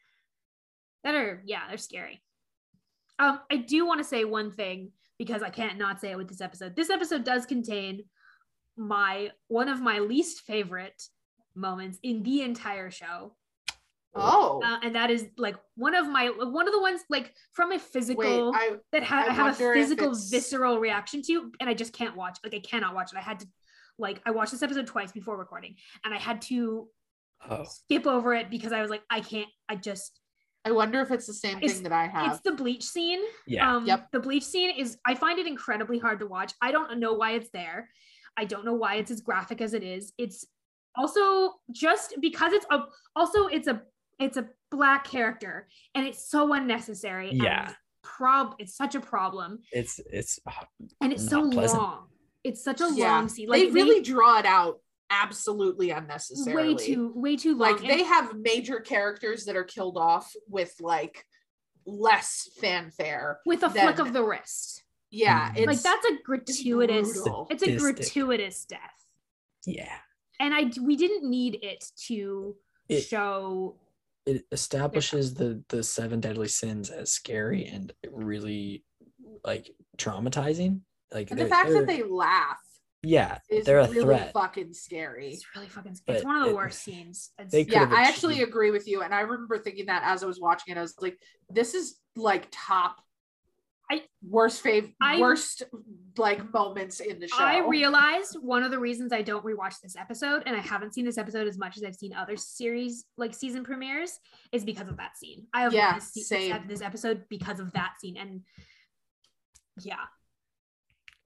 [1.03, 2.21] that are yeah, they're scary.
[3.19, 4.91] Um, I do want to say one thing
[5.21, 6.75] because I can't not say it with this episode.
[6.75, 8.05] This episode does contain
[8.75, 10.99] my one of my least favorite
[11.53, 13.35] moments in the entire show.
[14.15, 17.69] Oh, uh, and that is like one of my one of the ones like from
[17.69, 21.69] a wait, physical I that ha- I I have a physical visceral reaction to, and
[21.69, 22.39] I just can't watch.
[22.43, 23.17] Like I cannot watch it.
[23.19, 23.47] I had to
[23.99, 26.87] like I watched this episode twice before recording, and I had to
[27.47, 29.49] Oh, skip over it because I was like, I can't.
[29.67, 30.19] I just
[30.63, 32.31] I wonder if it's the same It's- thing that I have.
[32.33, 33.21] it's the bleach scene.
[33.47, 33.75] yeah.
[33.75, 34.11] Um, Yep.
[34.11, 36.53] The bleach scene is I find it incredibly hard to watch.
[36.61, 37.89] I don't know why it's there.
[38.37, 40.13] I don't know why it's as graphic as it is.
[40.17, 40.45] It's
[40.95, 42.83] also just because it's a
[43.15, 43.81] also it's a
[44.19, 47.31] it's a black character and it's so unnecessary.
[47.33, 47.73] Yeah.
[48.03, 50.51] Prob it's such a problem It's it's oh,
[51.01, 51.81] and it's so pleasant.
[51.81, 52.07] long.
[52.43, 53.11] It's such a Yeah.
[53.15, 53.47] long scene.
[53.49, 54.79] Like they Like really draw it out
[55.11, 56.73] absolutely unnecessarily.
[56.73, 57.71] way too way too long.
[57.73, 61.25] like And- they have major characters that are killed off with like
[61.85, 63.39] less fanfare.
[63.45, 64.83] with a flick of the wrist.
[65.09, 65.57] Yeah, Mm.
[65.57, 67.47] it's like that's a gratuitous brutal.
[67.49, 68.79] it's a gratuitous death.
[69.65, 69.97] yeah.
[70.39, 72.55] and I we didn't need it to
[72.89, 73.77] It- show
[74.25, 78.85] It establishes the the seven deadly sins as scary and really
[79.43, 80.81] like traumatizing.
[81.11, 82.61] Like and the fact that they laugh
[83.03, 84.31] yeah, is they're a really threat.
[84.33, 85.29] fucking scary.
[85.33, 86.17] it's really fucking scary.
[86.17, 87.31] It's one of the it- worst scenes.
[87.39, 89.01] It's- Yeah, I actually agree with you.
[89.01, 91.17] And I remember thinking that as I was watching it, I was like,
[91.49, 92.97] this is like top
[93.89, 95.63] I- worst fav I- worst
[96.17, 97.35] like moments in the show.
[97.43, 101.03] I realized one of the reasons I don't rewatch this episode, and I haven't seen
[101.03, 104.17] this episode as much as I've seen other series like season premieres,
[104.53, 105.47] is because of that scene.
[105.53, 106.67] I have Yeah, this, same.
[106.67, 108.41] this episode because of that scene, and
[109.79, 109.95] yeah,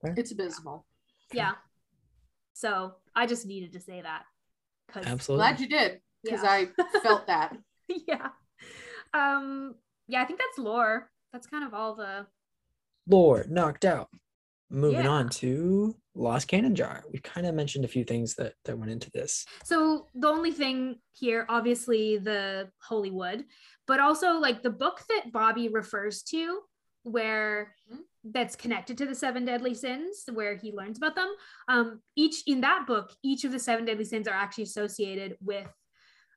[0.04, 0.86] it's abysmal.
[1.36, 1.54] Yeah.
[2.54, 4.24] So I just needed to say that
[4.88, 5.44] because absolutely.
[5.48, 6.52] Glad you did, because Yeah.
[6.52, 7.56] I felt that.
[8.08, 8.30] yeah,
[9.14, 9.76] um,
[10.08, 10.22] yeah.
[10.22, 11.10] I think that's lore.
[11.34, 12.26] That's kind of all the
[13.08, 14.10] lore knocked out.
[14.72, 15.10] Moving Yeah.
[15.12, 17.04] on to Lost Canon Jar.
[17.12, 19.46] We kind of mentioned a few things that that went into this.
[19.64, 23.46] So the only thing here, obviously, the Holy Wood,
[23.86, 26.62] but also like the book that Bobby refers to,
[27.04, 28.00] where Mhm.
[28.32, 31.34] That's connected to the seven deadly sins, where he learns about them.
[31.68, 35.68] Um, each in that book, each of the seven deadly sins are actually associated with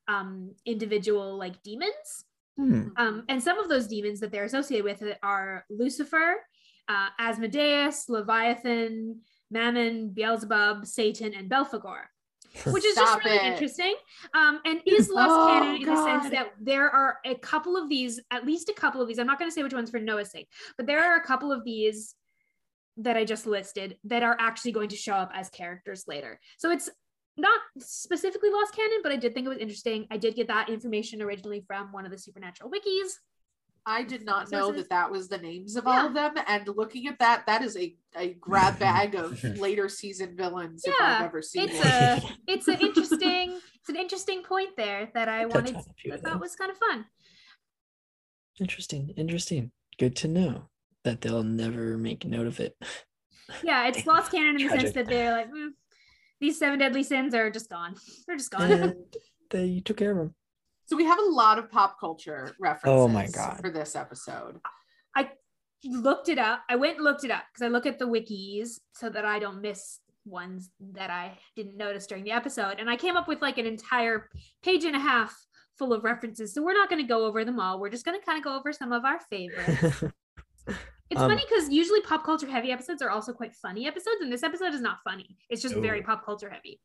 [0.07, 2.25] um, individual like demons.
[2.57, 2.89] Hmm.
[2.97, 6.37] Um, and some of those demons that they're associated with are Lucifer,
[6.89, 9.21] uh, Asmodeus, Leviathan,
[9.51, 12.03] Mammon, Beelzebub, Satan, and Belphegor
[12.67, 13.53] which is Stop just really it.
[13.53, 13.95] interesting.
[14.35, 17.89] Um, and is lost Oh, canon in the sense that there are a couple of
[17.89, 19.19] these, at least a couple of these.
[19.19, 21.53] I'm not going to say which ones for Noah's sake, but there are a couple
[21.53, 22.15] of these
[22.99, 26.41] that I just listed that are actually going to show up as characters later.
[26.59, 26.91] So it's
[27.37, 30.07] not specifically lost canon, but I did think it was interesting.
[30.11, 33.11] I did get that information originally from one of the supernatural wikis.
[33.87, 34.83] I did not know Sources.
[34.83, 35.91] that that was the names of Yeah.
[36.01, 36.35] all of them.
[36.47, 40.95] And looking at that, that is a, a grab bag of later season villains if
[41.01, 41.89] I've Yeah, ever seen It's one.
[41.89, 42.21] a,
[42.53, 46.13] it's an interesting, it's an interesting point there that I Touch wanted, on a few
[46.13, 46.41] I thought them.
[46.41, 47.07] was kind of fun.
[48.61, 49.15] Interesting.
[49.17, 49.71] Interesting.
[49.99, 50.69] Good to know
[51.05, 52.77] that they'll never make note of it.
[53.63, 55.71] Yeah, it's lost canon in the sense that they're like, "Mm,
[56.39, 57.95] these seven deadly sins are just gone.
[58.27, 58.71] They're just gone.
[58.71, 58.95] and
[59.49, 60.35] they took care of them.
[60.89, 63.61] So we have a lot of pop culture references Oh my God.
[63.61, 64.59] for this episode.
[65.15, 65.31] I
[65.85, 66.63] looked it up.
[66.71, 69.39] I went and looked it up because I look at the wikis so that I
[69.39, 72.77] don't miss ones that I didn't notice during the episode.
[72.79, 74.31] And I came up with like an entire
[74.63, 75.37] page and a half
[75.79, 76.55] full of references.
[76.55, 77.79] So we're not going to go over them all.
[77.79, 80.05] We're just going to kind of go over some of our favorites.
[81.11, 84.31] It's Um, funny because usually pop culture heavy episodes are also quite funny episodes, and
[84.31, 85.39] this episode is not funny.
[85.49, 86.83] It's just very pop culture heavy.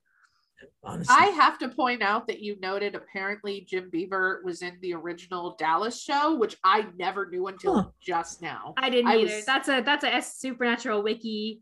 [0.84, 4.94] Honestly, I have to point out that you noted apparently Jim Beaver was in the
[4.94, 7.90] original Dallas show, which I never knew until Huh.
[8.02, 8.74] just now.
[8.78, 9.36] I didn't I either.
[9.36, 11.62] was- That's a that's a supernatural wiki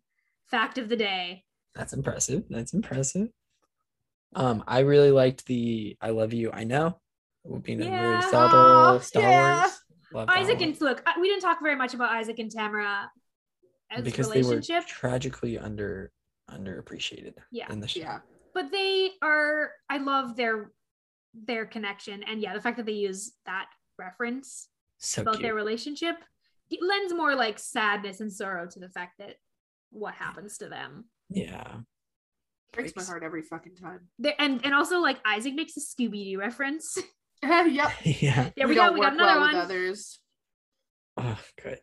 [0.50, 1.46] fact of the day.
[1.76, 2.44] that's impressive.
[2.50, 3.30] That's impressive.
[4.36, 7.00] Um, I really liked the "I love you, I know,"
[7.64, 8.02] being a Yeah.
[8.20, 9.60] very subtle Oh, Star yeah.
[9.62, 9.78] Wars.
[10.14, 13.10] Loved that Isaac and look, we didn't talk very much about Isaac and Tamara
[13.90, 16.12] as because they were tragically under
[16.50, 17.72] underappreciated Yeah.
[17.72, 18.00] in the show.
[18.02, 18.20] Yeah.
[18.54, 19.72] But they are.
[19.90, 20.72] I love their
[21.34, 25.44] their connection, and yeah, the fact that they use that reference So about cute.
[25.44, 26.16] their relationship
[26.72, 29.36] it lends more like sadness and sorrow to the fact that
[29.92, 31.06] what happens to them.
[31.30, 31.80] yeah.
[32.74, 34.08] Breaks my heart every fucking time.
[34.18, 36.98] There, and and also like Isaac makes a Scooby Doo reference.
[37.44, 37.92] yep.
[38.06, 38.50] yeah.
[38.56, 38.94] There we, go.
[38.94, 39.56] We got another well one.
[39.56, 40.20] others.
[41.18, 41.80] Oh, good.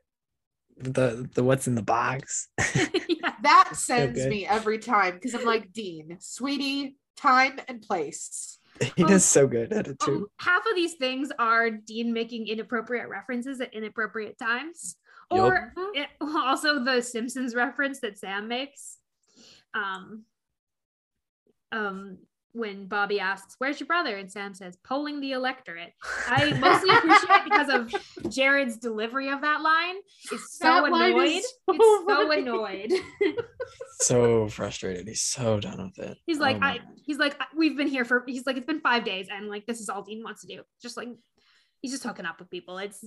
[0.81, 2.49] The the what's in the box.
[3.09, 3.33] yeah.
[3.43, 4.31] That sends good.
[4.31, 8.59] me every time because I'm like, Dean, sweetie, time and place.
[8.97, 9.09] he Oh.
[9.09, 10.31] does so good at it Um, too.
[10.39, 14.97] half of these things are Dean making inappropriate references at inappropriate times,
[15.33, 15.41] Yup.
[15.41, 18.99] or it, also the Simpsons reference that Sam makes.
[19.75, 20.25] Um,
[21.73, 22.19] um,
[22.53, 25.93] when Bobby asks, "Where's your brother?" and Sam says, "Polling the electorate."
[26.27, 29.97] I mostly appreciate it because of Jared's delivery of that line.
[30.33, 31.27] It's so That annoyed.
[31.29, 32.43] is it's so so funny.
[32.43, 32.93] annoyed.
[34.01, 35.07] so frustrated.
[35.09, 36.19] He's so done with it.
[36.27, 36.81] he's like, Oh I.
[37.05, 38.25] He's like, we've been here for.
[38.27, 40.63] He's like, it's been five days, and like, this is all Dean wants to do.
[40.83, 41.09] Just like,
[41.81, 42.79] he's just hooking up with people.
[42.79, 43.05] It's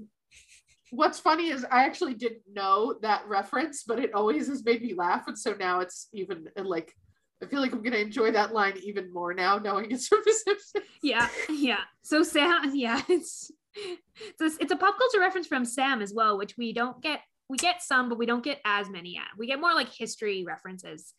[0.94, 4.94] What's funny is I actually didn't know that reference, but it always has made me
[4.94, 6.94] laugh, and so now it's even like
[7.42, 10.34] I feel like I'm gonna enjoy that line even more now, knowing it's from The
[10.34, 10.86] Simpsons.
[11.02, 11.80] yeah, yeah.
[12.04, 16.38] So Sam, yeah, it's it's a, it's a pop culture reference from Sam as well,
[16.38, 17.22] which we don't get.
[17.50, 19.26] We get some, but we don't get as many yet.
[19.38, 21.14] We get more like history references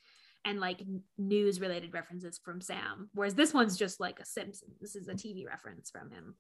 [0.46, 0.82] and like
[1.18, 4.68] news related references from Sam, whereas this one's just like a Simpson.
[4.80, 6.34] This is a TV reference from him.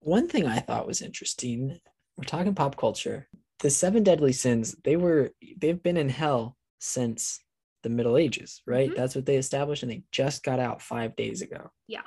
[0.00, 1.80] One thing I thought was interesting,
[2.16, 3.26] we're talking pop culture.
[3.60, 7.40] The seven deadly sins, they were they've been in hell since
[7.88, 8.90] the Middle Ages, right?
[8.90, 8.96] Mhm.
[8.96, 11.70] That's what they established, and they just got out five days ago.
[11.86, 12.02] Yeah.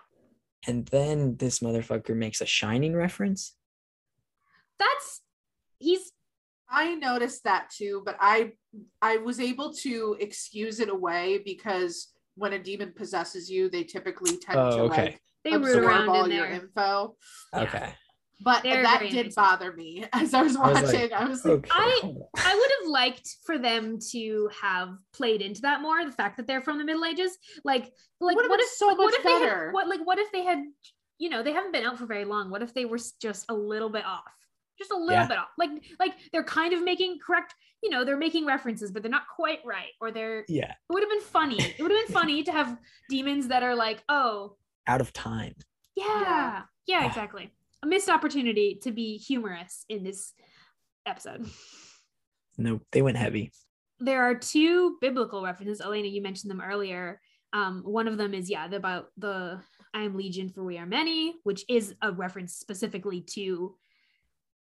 [0.68, 3.56] And then this motherfucker makes a shining reference.
[4.78, 5.22] That's
[5.80, 6.12] he's
[6.70, 8.54] I noticed that too, but I
[9.02, 14.38] I was able to excuse it away because when a demon possesses you, they typically
[14.38, 15.04] tend Oh, to okay.
[15.06, 16.54] like they root absorb around all in your there.
[16.62, 17.18] info.
[17.54, 17.62] Yeah.
[17.64, 17.94] Okay.
[18.44, 19.36] But They're that did invasive.
[19.36, 21.14] bother me as I was I was like, watching.
[21.14, 21.70] I was like, Okay.
[21.72, 26.04] I- I would have liked for them to have played into that more.
[26.06, 28.98] The fact that they're from the Middle Ages, like, like would've what if so like,
[28.98, 29.66] what much if they better.
[29.66, 30.60] had what like what if they had,
[31.20, 32.50] you know, they haven't been out for very long.
[32.50, 34.24] What if they were just a little bit off,
[34.80, 35.28] just a little Yeah.
[35.28, 35.50] bit off?
[35.58, 35.70] Like,
[36.00, 39.60] like they're kind of making correct, you know, they're making references, but they're not quite
[39.66, 40.46] right, or they're.
[40.48, 40.72] Yeah.
[40.72, 41.62] It would have been funny.
[41.62, 42.78] It would have been funny to have
[43.10, 44.56] demons that are like, oh,
[44.88, 45.54] Out of time.
[45.96, 47.08] yeah, yeah, Ah.
[47.08, 47.52] exactly.
[47.84, 50.34] A missed opportunity to be humorous in this
[51.06, 51.50] episode.
[52.58, 52.84] Nope.
[52.92, 53.52] They went heavy.
[54.00, 55.82] there are two biblical references.
[55.82, 57.20] Elena, you mentioned them earlier.
[57.54, 59.62] Um, one of them is yeah, the- about the
[59.94, 63.76] I am legion for we are many, which is a reference specifically to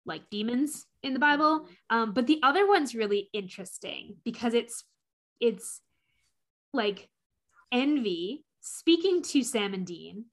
[0.07, 1.69] like demons in the Bible.
[1.91, 4.83] Um, but the other one's really interesting because it's
[5.41, 5.81] it's
[6.73, 7.09] like
[7.73, 10.25] envy speaking to Sam and Dean.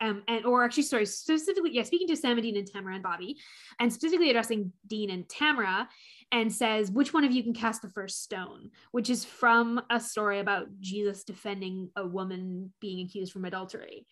[0.00, 3.02] Um, and or actually, sorry, specifically, yeah, speaking to Sam and Dean and Tamara and
[3.02, 3.36] Bobby,
[3.78, 5.88] and specifically addressing Dean and Tamara,
[6.32, 8.70] and says, Which one of you can cast the first stone?
[8.92, 14.06] Which is from a story about Jesus defending a woman being accused from adultery.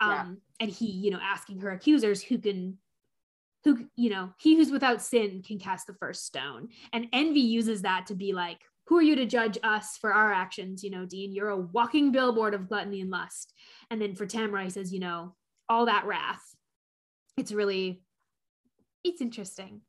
[0.00, 0.26] Um, Yeah.
[0.60, 2.78] and he, you know, asking her accusers who can
[3.64, 6.68] who, you know, he who's without sin can cast the first stone.
[6.92, 10.32] And envy uses that to be like, who are you to judge us for our
[10.32, 10.82] actions?
[10.82, 13.54] You know, Dean, you're a walking billboard of gluttony and lust.
[13.88, 15.36] And then for Tamara, he says, you know,
[15.68, 16.42] all that wrath.
[17.36, 18.02] It's really,
[19.04, 19.80] it's interesting.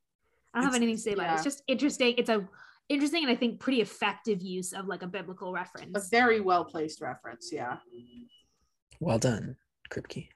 [0.54, 1.34] I don't have anything to say about it.
[1.34, 2.14] It's just interesting.
[2.20, 2.48] It's a
[2.90, 5.98] interesting and I think pretty effective use of like a biblical reference.
[5.98, 7.50] a very well placed reference.
[7.52, 7.78] Yeah.
[9.00, 9.56] Well done,
[9.90, 10.28] Kripke.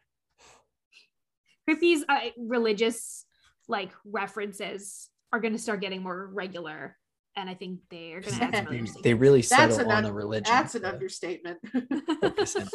[1.70, 3.26] Kripke's uh, religious
[3.68, 6.98] like references are going to start getting more regular.
[7.36, 8.68] And I think they are going to add
[9.04, 10.54] They really settle an on un- a religion.
[10.54, 11.60] That's an understatement.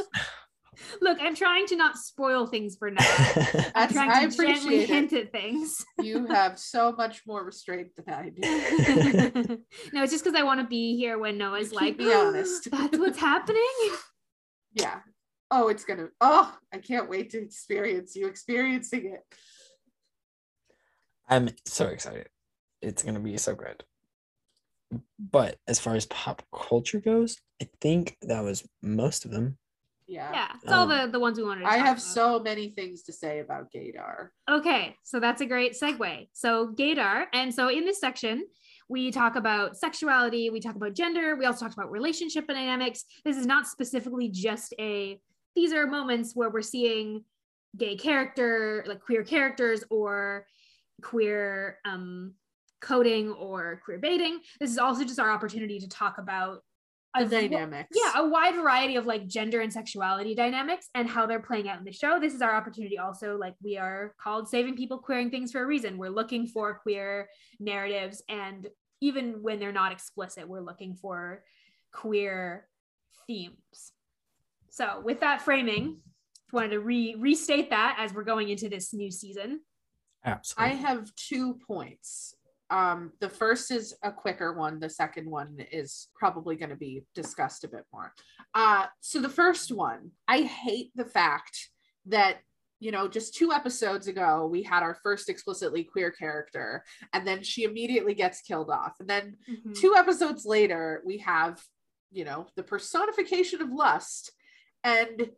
[1.00, 3.00] Look, I'm trying to not spoil things for now.
[3.04, 5.84] I'm That's, trying I to gently appreciate hint at things.
[6.00, 8.40] You have so much more restraint than I do.
[9.92, 12.70] no, it's just because I want to be here when Noah's Keep like, me honest.
[12.70, 13.62] That's what's happening.
[14.72, 15.00] Yeah.
[15.50, 16.08] Oh, it's gonna.
[16.20, 19.20] Oh, I can't wait to experience you experiencing it.
[21.28, 22.28] I'm so excited.
[22.80, 23.84] It's gonna be so good.
[25.18, 29.56] But as far as pop culture goes, I think that was most of them.
[30.06, 30.32] Yeah.
[30.32, 31.60] Yeah, it's all Um, the the ones we wanted.
[31.60, 32.02] To I talk have about.
[32.02, 34.30] so many things to say about Gaydar.
[34.50, 36.28] Okay, so that's a great segue.
[36.32, 38.44] So Gaydar, and so in this section,
[38.88, 43.04] we talk about sexuality, we talk about gender, we also talk about relationship dynamics.
[43.24, 45.20] This is not specifically just a.
[45.54, 47.24] These are moments where we're seeing
[47.76, 50.44] gay character, like queer characters, or
[51.02, 52.34] queer um,
[52.80, 54.40] coding or queer baiting.
[54.60, 56.62] This is also just our opportunity to talk about
[57.16, 57.88] The a v- dynamics.
[57.94, 61.78] yeah a wide variety of like gender and sexuality dynamics and how they're playing out
[61.78, 65.28] in the show this is our opportunity also like we are called saving people queering
[65.28, 67.28] things for a reason we're looking for queer
[67.58, 68.68] narratives and
[69.00, 71.42] even when they're not explicit we're looking for
[71.92, 72.68] queer
[73.26, 73.92] themes
[74.70, 75.96] so with that framing
[76.52, 79.60] wanted to re- restate that as we're going into this new season
[80.24, 80.74] Absolutely.
[80.74, 82.34] I have two points.
[82.70, 84.78] Um, the first is a quicker one.
[84.78, 88.12] The second one is probably going to be discussed a bit more.
[88.54, 91.68] Uh, so the first one, I hate the fact
[92.06, 92.38] that
[92.78, 97.42] you know just two episodes ago we had our first explicitly queer character, and then
[97.42, 99.36] she immediately gets killed off, and then
[99.74, 101.60] two episodes later we have
[102.10, 104.32] you know the personification of lust,
[104.84, 105.30] and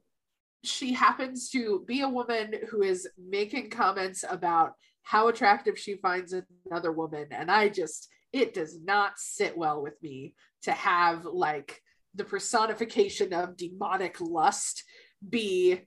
[0.65, 6.35] she happens to be a woman who is making comments about how attractive she finds
[6.67, 11.81] another woman and i just it does not sit well with me to have like
[12.15, 14.85] the personification of demonic lust
[15.29, 15.81] be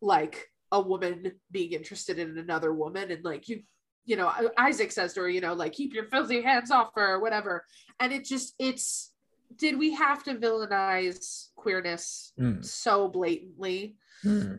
[0.00, 3.62] like a woman being interested in another woman and like you
[4.04, 7.14] you know isaac says to her you know like keep your filthy hands off her
[7.14, 7.64] or whatever
[8.00, 9.12] and it just it's
[9.56, 12.64] did we have to villainize queerness Mm.
[12.64, 14.54] so blatantly Hmm.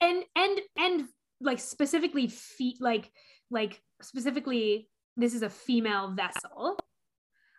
[0.00, 1.04] and and and
[1.40, 3.10] like specifically feet like
[3.50, 6.78] like specifically this is a female vessel.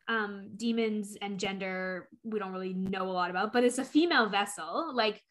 [0.08, 4.30] Um demons and gender we don't really know a lot about but it's a female
[4.30, 5.22] vessel like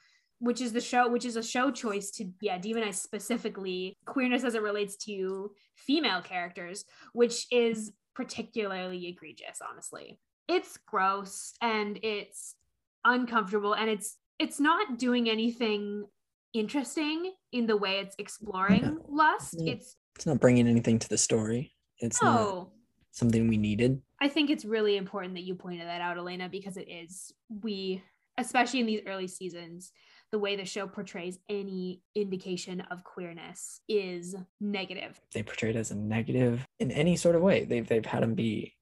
[0.41, 3.97] which is the show which is a show choice to yeah demonize specifically.
[4.07, 10.19] Queerness as it relates to female characters which is particularly egregious honestly.
[10.49, 12.57] It's gross and it's
[13.05, 16.07] uncomfortable and it's it's not doing anything
[16.53, 19.57] interesting in the way it's exploring lust.
[19.59, 21.73] It's It's not bringing anything to the story.
[21.99, 22.69] It's not
[23.11, 24.01] something we needed.
[24.21, 28.03] I think it's really important that you pointed that out, Elena, because it is we,
[28.39, 29.93] especially in these early seasons,
[30.33, 35.21] the way the show portrays any indication of queerness is negative.
[35.33, 37.65] They portrayed as a negative in any sort of way.
[37.65, 38.75] They've they've had them be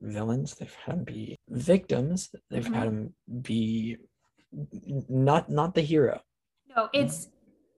[0.00, 0.54] villains.
[0.56, 2.30] They've had them be victims.
[2.50, 2.74] They've Mhm.
[2.74, 3.96] had them be
[5.08, 6.20] not not the hero.
[6.76, 7.28] No, it's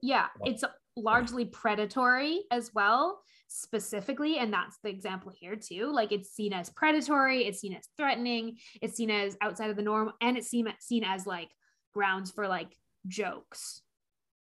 [0.01, 0.63] yeah, it's
[0.95, 5.91] largely predatory as well, specifically, and that's the example here too.
[5.91, 9.81] Like it's seen as predatory, it's seen as threatening, it's seen as outside of the
[9.81, 11.49] norm, and it's seen seen as like
[11.93, 12.75] grounds for like
[13.07, 13.81] jokes.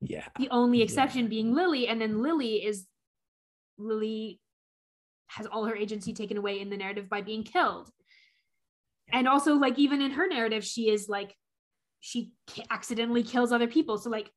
[0.01, 0.27] Yeah.
[0.37, 0.85] the only Yeah.
[0.85, 2.87] exception being Lily, and then Lily is
[3.77, 4.39] Lily
[5.27, 7.89] has all her agency taken away in the narrative by being killed.
[9.11, 11.35] And also, like, even in her narrative, she is like,
[11.99, 12.31] she
[12.69, 13.97] accidentally kills other people.
[13.97, 14.31] So, like,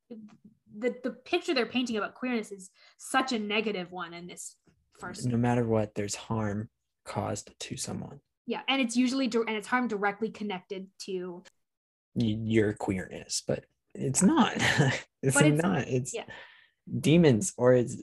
[0.79, 4.57] the, the picture they're painting about queerness is such a negative one in this
[4.99, 5.27] first.
[5.27, 6.69] No matter what, there's harm
[7.05, 8.21] caused to someone.
[8.47, 8.61] Yeah.
[8.69, 11.43] And it's usually, and it's harm directly connected to,
[12.15, 13.65] Your queerness, but
[13.95, 14.53] it's not.
[15.23, 15.89] it's But it's- not.
[15.89, 16.25] It's yeah.
[17.01, 17.97] demons or it's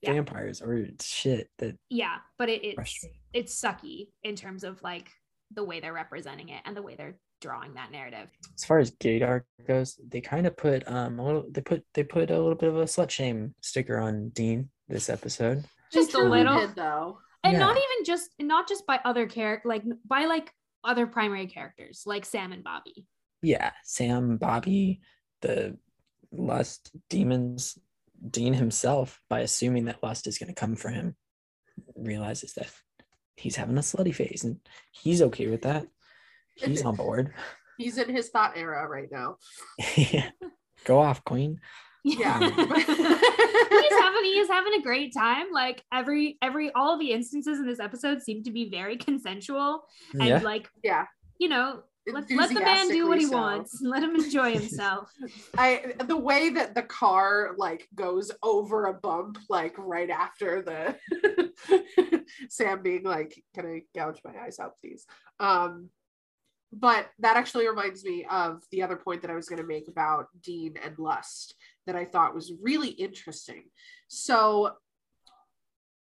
[0.00, 0.12] Yeah.
[0.14, 5.10] vampires or it's shit that yeah, but it, it's, it's sucky in terms of like
[5.52, 8.28] the way they're representing it and the way they're drawing that narrative.
[8.56, 12.02] as far as Gaydar goes, they kind of put um a little they put they
[12.02, 15.64] put a little bit of a slut shame sticker on Dean this episode.
[15.92, 16.58] Just a little.
[16.58, 20.50] did, though and not even just not just by other character like by like
[20.82, 23.06] other primary characters like sam and bobby
[23.42, 25.02] Yeah, Sam, Bobby,
[25.42, 25.76] the
[26.32, 27.78] lust demons,
[28.30, 31.14] Dean himself, by assuming that lust is gonna come for him,
[31.94, 32.70] realizes that
[33.36, 34.60] he's having a slutty phase and
[34.92, 35.86] he's okay with that.
[36.56, 37.32] He's on board.
[37.78, 39.36] he's in his thought era right now
[39.96, 40.30] yeah.
[40.84, 41.60] Go off, Queen.
[42.04, 42.48] yeah he's
[43.98, 47.80] having he is having a great time like every every all the instances in this
[47.80, 50.38] episode seem to be very consensual and Yeah.
[50.40, 51.06] like yeah
[51.38, 53.36] you know let, let the man do what he Enthusiastically so.
[53.38, 55.10] wants let him enjoy himself
[55.56, 60.94] I the way that the car like goes over a bump like right after the
[62.48, 65.06] Sam being like, "Can I gouge my eyes out, please?"
[65.40, 65.88] Um,
[66.74, 69.88] but that actually reminds me of the other point that I was going to make
[69.88, 71.54] about Dean and Lust
[71.86, 73.64] that I thought was really interesting.
[74.08, 74.72] So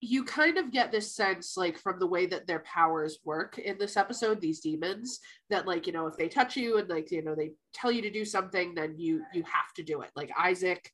[0.03, 3.77] you kind of get this sense like from the way that their powers work in
[3.77, 5.19] this episode these demons
[5.51, 8.01] that like you know if they touch you and like you know they tell you
[8.01, 10.89] to do something then you you have to do it like isaac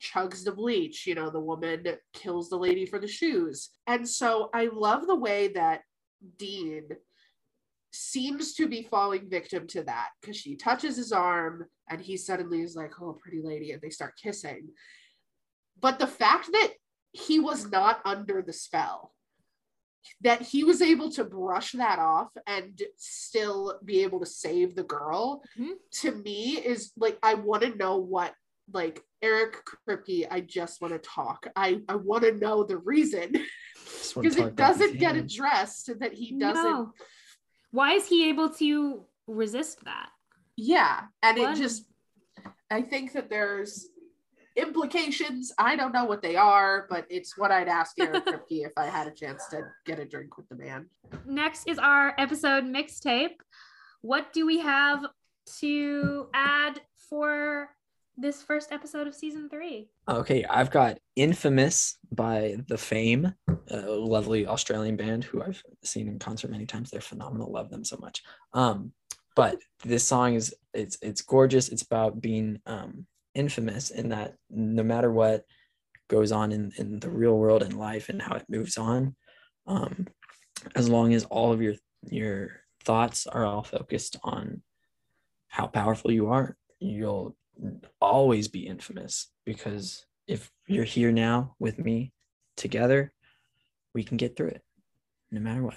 [0.00, 4.50] chugs the bleach you know the woman kills the lady for the shoes and so
[4.54, 5.80] i love the way that
[6.38, 6.84] dean
[7.94, 12.60] seems to be falling victim to that because she touches his arm and he suddenly
[12.60, 14.68] is like oh pretty lady and they start kissing
[15.80, 16.72] but the fact that
[17.12, 19.12] he was not under the spell
[20.20, 24.82] that he was able to brush that off and still be able to save the
[24.82, 25.74] girl Mhm.
[26.02, 28.34] to me is like i want to know what
[28.72, 29.56] like eric
[29.88, 33.32] kripke i just want to talk i i want to know the reason
[34.14, 36.92] because it doesn't get addressed that he doesn't No.
[37.74, 40.08] Why is he able to resist that
[40.56, 41.56] yeah and What?
[41.56, 41.84] it just
[42.70, 43.88] i think that there's
[44.56, 48.72] implications i don't know what they are but it's what i'd ask eric kripke if
[48.76, 50.86] i had a chance to get a drink with the man
[51.26, 53.36] next is our episode mixtape.
[54.02, 55.00] What do we have
[55.60, 57.70] to add for
[58.16, 59.88] this first episode of season three?
[60.08, 63.34] Okay, I've got Infamous by The Faim,
[63.68, 66.90] a lovely Australian band who I've seen in concert many times.
[66.90, 67.52] They're phenomenal.
[67.52, 68.22] Love them so much.
[68.52, 68.92] Um,
[69.36, 71.68] but this song is it's it's gorgeous.
[71.68, 75.44] It's about being um infamous in that no matter what
[76.08, 79.16] goes on in, in the real world and life and how it moves on,
[79.66, 80.06] um,
[80.76, 81.74] as long as all of your
[82.10, 84.62] your thoughts are all focused on
[85.48, 87.36] how powerful you are, you'll
[88.00, 92.12] always be infamous because if you're here now with me
[92.56, 93.12] together,
[93.94, 94.62] we can get through it
[95.30, 95.76] no matter what.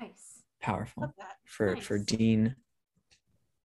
[0.00, 0.42] Nice.
[0.60, 1.36] Powerful Love that.
[1.44, 2.56] for for Dean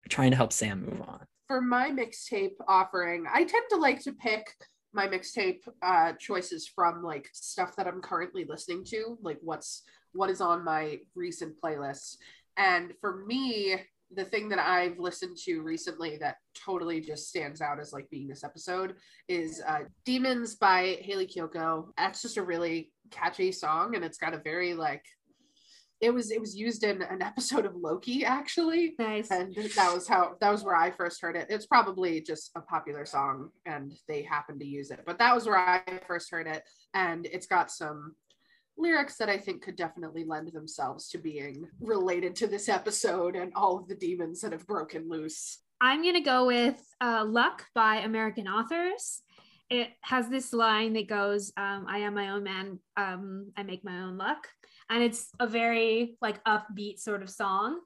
[0.09, 1.27] trying to help Sam move on.
[1.49, 4.47] for my mixtape offering, I tend to like to pick
[4.93, 10.31] my mixtape uh, choices from like stuff that I'm currently listening to, like what's what
[10.31, 12.17] is on my recent playlist.
[12.57, 13.77] And for me,
[14.15, 18.29] the thing that I've listened to recently that totally just stands out as like being
[18.29, 18.95] this episode
[19.29, 21.89] is uh, "Demons" by Hayley Kiyoko.
[21.97, 25.03] That's just a really catchy song, and it's got a very like
[26.01, 29.31] it was it was used in an episode of Loki actually Nice.
[29.31, 31.47] and that was how that was where I first heard it.
[31.49, 35.47] It's probably just a popular song and they happened to use it, but that was
[35.47, 36.63] where I first heard it
[36.95, 38.15] and it's got some
[38.79, 43.53] lyrics that I think could definitely lend themselves to being related to this episode and
[43.55, 45.59] all of the demons that have broken loose.
[45.81, 49.23] I'm gonna go with uh, "Luck" by American Authors.
[49.69, 52.79] It has this line that goes, um, "I am my own man.
[52.97, 54.49] Um, I make my own luck,"
[54.89, 57.81] and it's a very like upbeat sort of song.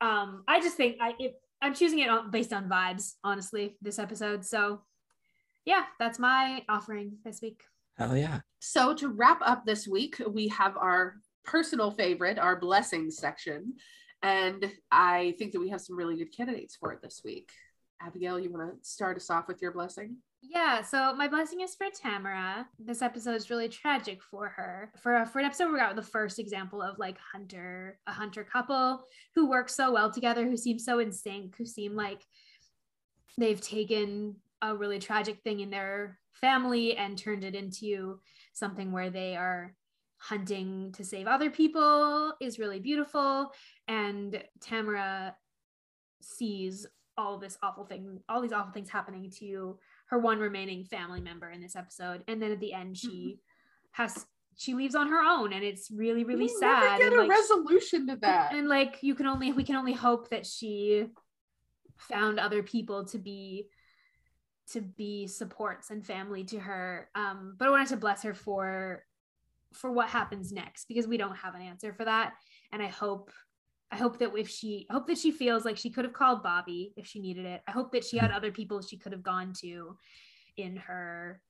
[0.00, 3.76] Um, I just think I it, I'm choosing it based on vibes, honestly.
[3.80, 4.82] This episode, so
[5.64, 7.62] yeah, that's my offering this week.
[7.98, 8.40] Hell yeah.
[8.60, 13.74] So to wrap up this week, we have our personal favorite, our blessings section.
[14.22, 17.50] And I think that we have some really good candidates for it this week.
[18.00, 20.16] Abigail, you want to start us off with your blessing?
[20.40, 22.68] Yeah, so my blessing is for Tamara.
[22.78, 24.92] This episode is really tragic for her.
[25.02, 29.02] For for an episode, we got the first example of like hunter, a hunter couple
[29.34, 32.24] who work so well together, who seem so in sync, who seem like
[33.36, 38.20] they've taken a really tragic thing in their family and turned it into
[38.52, 39.74] something where they are
[40.18, 43.52] hunting to save other people is really beautiful.
[43.86, 45.36] And Tamara
[46.20, 46.86] sees
[47.16, 51.50] all this awful thing, all these awful things happening to her one remaining family member
[51.50, 52.24] in this episode.
[52.28, 53.38] And then at the end, she
[53.98, 54.02] mm-hmm.
[54.02, 56.98] has she leaves on her own, and it's really really We'll sad.
[56.98, 58.52] Get and, a like, resolution to that.
[58.52, 61.06] and like you can only we can only hope that she
[61.96, 63.66] found other people to be
[64.72, 69.04] to be supports and family to her um but i wanted to bless her for
[69.74, 72.32] for what happens next because we don't have an answer for that.
[72.72, 73.30] And i hope
[73.92, 76.42] i hope that if she I hope that she feels like she could have called
[76.42, 77.60] bobby if she needed it.
[77.68, 79.96] I hope that she had other people she could have gone to
[80.56, 81.42] in her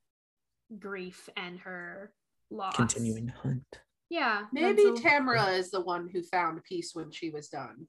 [0.77, 2.11] grief and her
[2.51, 2.75] loss.
[2.75, 3.79] Continuing to hunt.
[4.09, 7.87] yeah Maybe mental- Tamara is the one who found peace when she was done.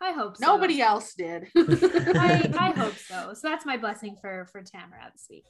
[0.00, 0.46] I hope so.
[0.46, 1.48] Nobody else did.
[1.56, 3.34] I, I hope so.
[3.34, 5.46] So that's my blessing for for Tamara this week.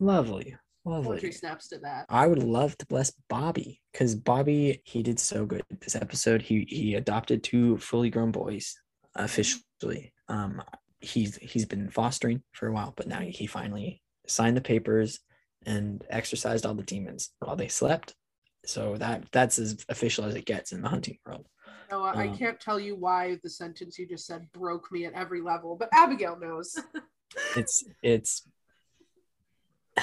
[0.00, 0.56] Lovely.
[0.84, 1.32] Poetry Lovely.
[1.32, 2.04] snaps to that.
[2.10, 6.42] I would love to bless Bobby because Bobby he did so good this episode.
[6.42, 8.76] He he adopted two fully grown boys
[9.14, 10.12] officially.
[10.28, 10.62] Um,
[11.00, 15.20] he's he's been fostering for a while, but now he finally signed the papers
[15.64, 18.14] and exorcised all the demons while they slept.
[18.66, 21.46] So that that's as official as it gets in the hunting world.
[21.94, 25.12] No, I I can't tell you why the sentence you just said broke me at
[25.12, 26.76] every level, but Abigail knows.
[27.56, 28.46] It's it's.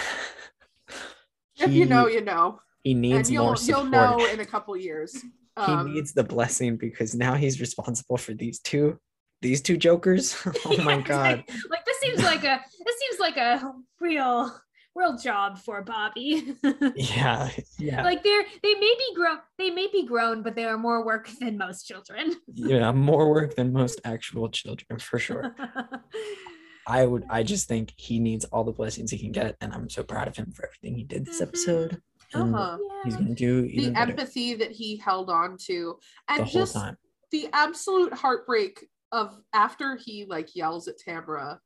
[1.60, 2.60] if you know, you know.
[2.84, 3.92] he And needs you'll more you'll support.
[3.92, 5.14] know in a couple years.
[5.22, 9.00] he Um, needs the blessing because now he's responsible for these two
[9.42, 10.36] these two jokers.
[10.66, 11.38] oh my Yeah, god.
[11.48, 14.54] Like, like, this seems like a this seems like a real
[14.96, 16.56] real job for Bobby.
[16.96, 17.50] Yeah.
[17.80, 18.04] Yeah.
[18.04, 21.30] like they're they may be grown they may be grown, but they are more work
[21.39, 22.36] than most children.
[22.54, 25.56] yeah, more work than most actual children for sure.
[26.88, 29.89] I would I just think he needs all the blessings he can get and I'm
[29.89, 31.48] so proud of him for everything he did this Mhm.
[31.48, 32.02] episode.
[32.34, 32.78] Uh-huh.
[33.04, 36.74] he's gonna do The better empathy that he held on to, the and whole just
[36.74, 36.98] time.
[37.32, 41.60] the absolute heartbreak of after he like yells at Tamara,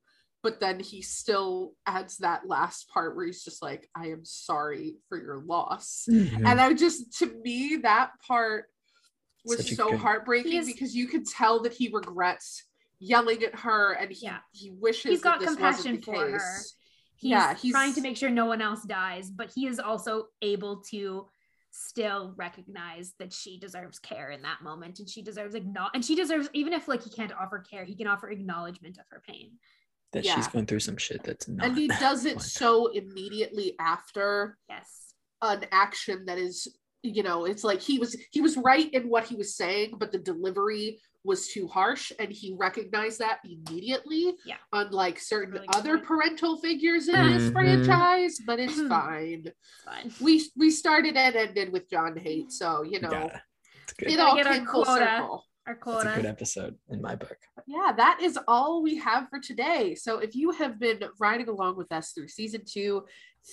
[0.45, 4.97] but then he still adds that last part where he's just like, "I am sorry
[5.09, 6.45] for your loss," Mhm.
[6.47, 8.69] and I just to me that part
[9.43, 12.63] was Such so good- heartbreaking is- because you could tell that he regrets
[12.99, 14.41] yelling at her and he Yeah.
[14.51, 16.41] he wishes He's got that this compassion wasn't the for case.
[16.41, 16.59] her.
[17.17, 20.81] He's, Yeah, trying to make sure no one else dies, but he is also able
[20.91, 21.27] to
[21.71, 26.15] still recognize that she deserves care in that moment and she deserves acknowledge and she
[26.15, 29.59] deserves even if like he can't offer care he can offer acknowledgement of her pain
[30.15, 32.43] that she's going through some shit that's not and he does it fun.
[32.43, 36.67] so immediately after yes an action that is
[37.03, 40.11] you know it's like he was he was right in what he was saying but
[40.11, 44.55] the delivery was too harsh and he recognized that immediately Yeah.
[44.73, 46.07] unlike certain Really other point.
[46.07, 47.51] parental figures in this Mhm.
[47.51, 48.89] franchise but it's Mhm.
[48.89, 49.45] fine
[49.83, 50.13] Fine.
[50.21, 53.41] we we started and ended with john hate so you know Gotta.
[53.97, 54.11] Good.
[54.11, 57.37] it Gotta all get came full circle Our It's a good episode in my book.
[57.65, 59.95] yeah, that is all we have for today.
[59.95, 63.05] So if you have been riding along with us through season two,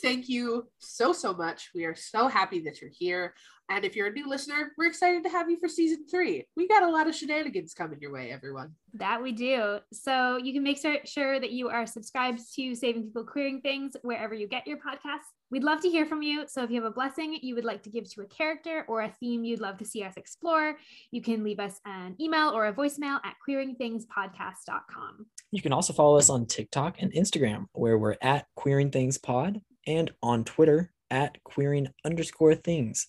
[0.02, 1.70] thank you so, so much.
[1.74, 3.34] We are so happy that you're here.
[3.68, 6.44] And if you're a new listener, we're excited to have you for season three.
[6.56, 8.74] We got a lot of shenanigans coming your way, everyone.
[8.94, 9.78] That we do.
[9.92, 14.34] So you can make sure that you are subscribed to Saving People Queering Things wherever
[14.34, 15.30] you get your podcasts.
[15.50, 16.44] We'd love to hear from you.
[16.48, 19.02] So if you have a blessing you would like to give to a character or
[19.02, 20.76] a theme you'd love to see us explore,
[21.10, 25.26] you can leave us an email or a voicemail at queeringthingspodcast.com.
[25.50, 29.60] You can also follow us on TikTok and Instagram, where we're at Queering Things Pod,
[29.86, 33.08] and on Twitter at Queering underscore Things.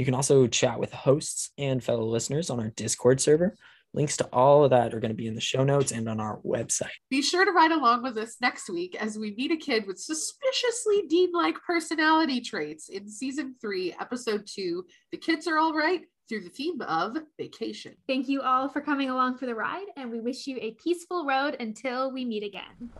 [0.00, 3.54] You can also chat with hosts and fellow listeners on our Discord server.
[3.92, 6.20] Links to all of that are going to be in the show notes and on
[6.20, 6.88] our website.
[7.10, 9.98] Be sure to ride along with us next week as we meet a kid with
[9.98, 16.06] suspiciously Dean like personality traits in season three, episode two The Kids Are All Right,
[16.30, 17.92] through the theme of vacation.
[18.08, 21.26] Thank you all for coming along for the ride, and we wish you a peaceful
[21.26, 22.90] road until we meet again.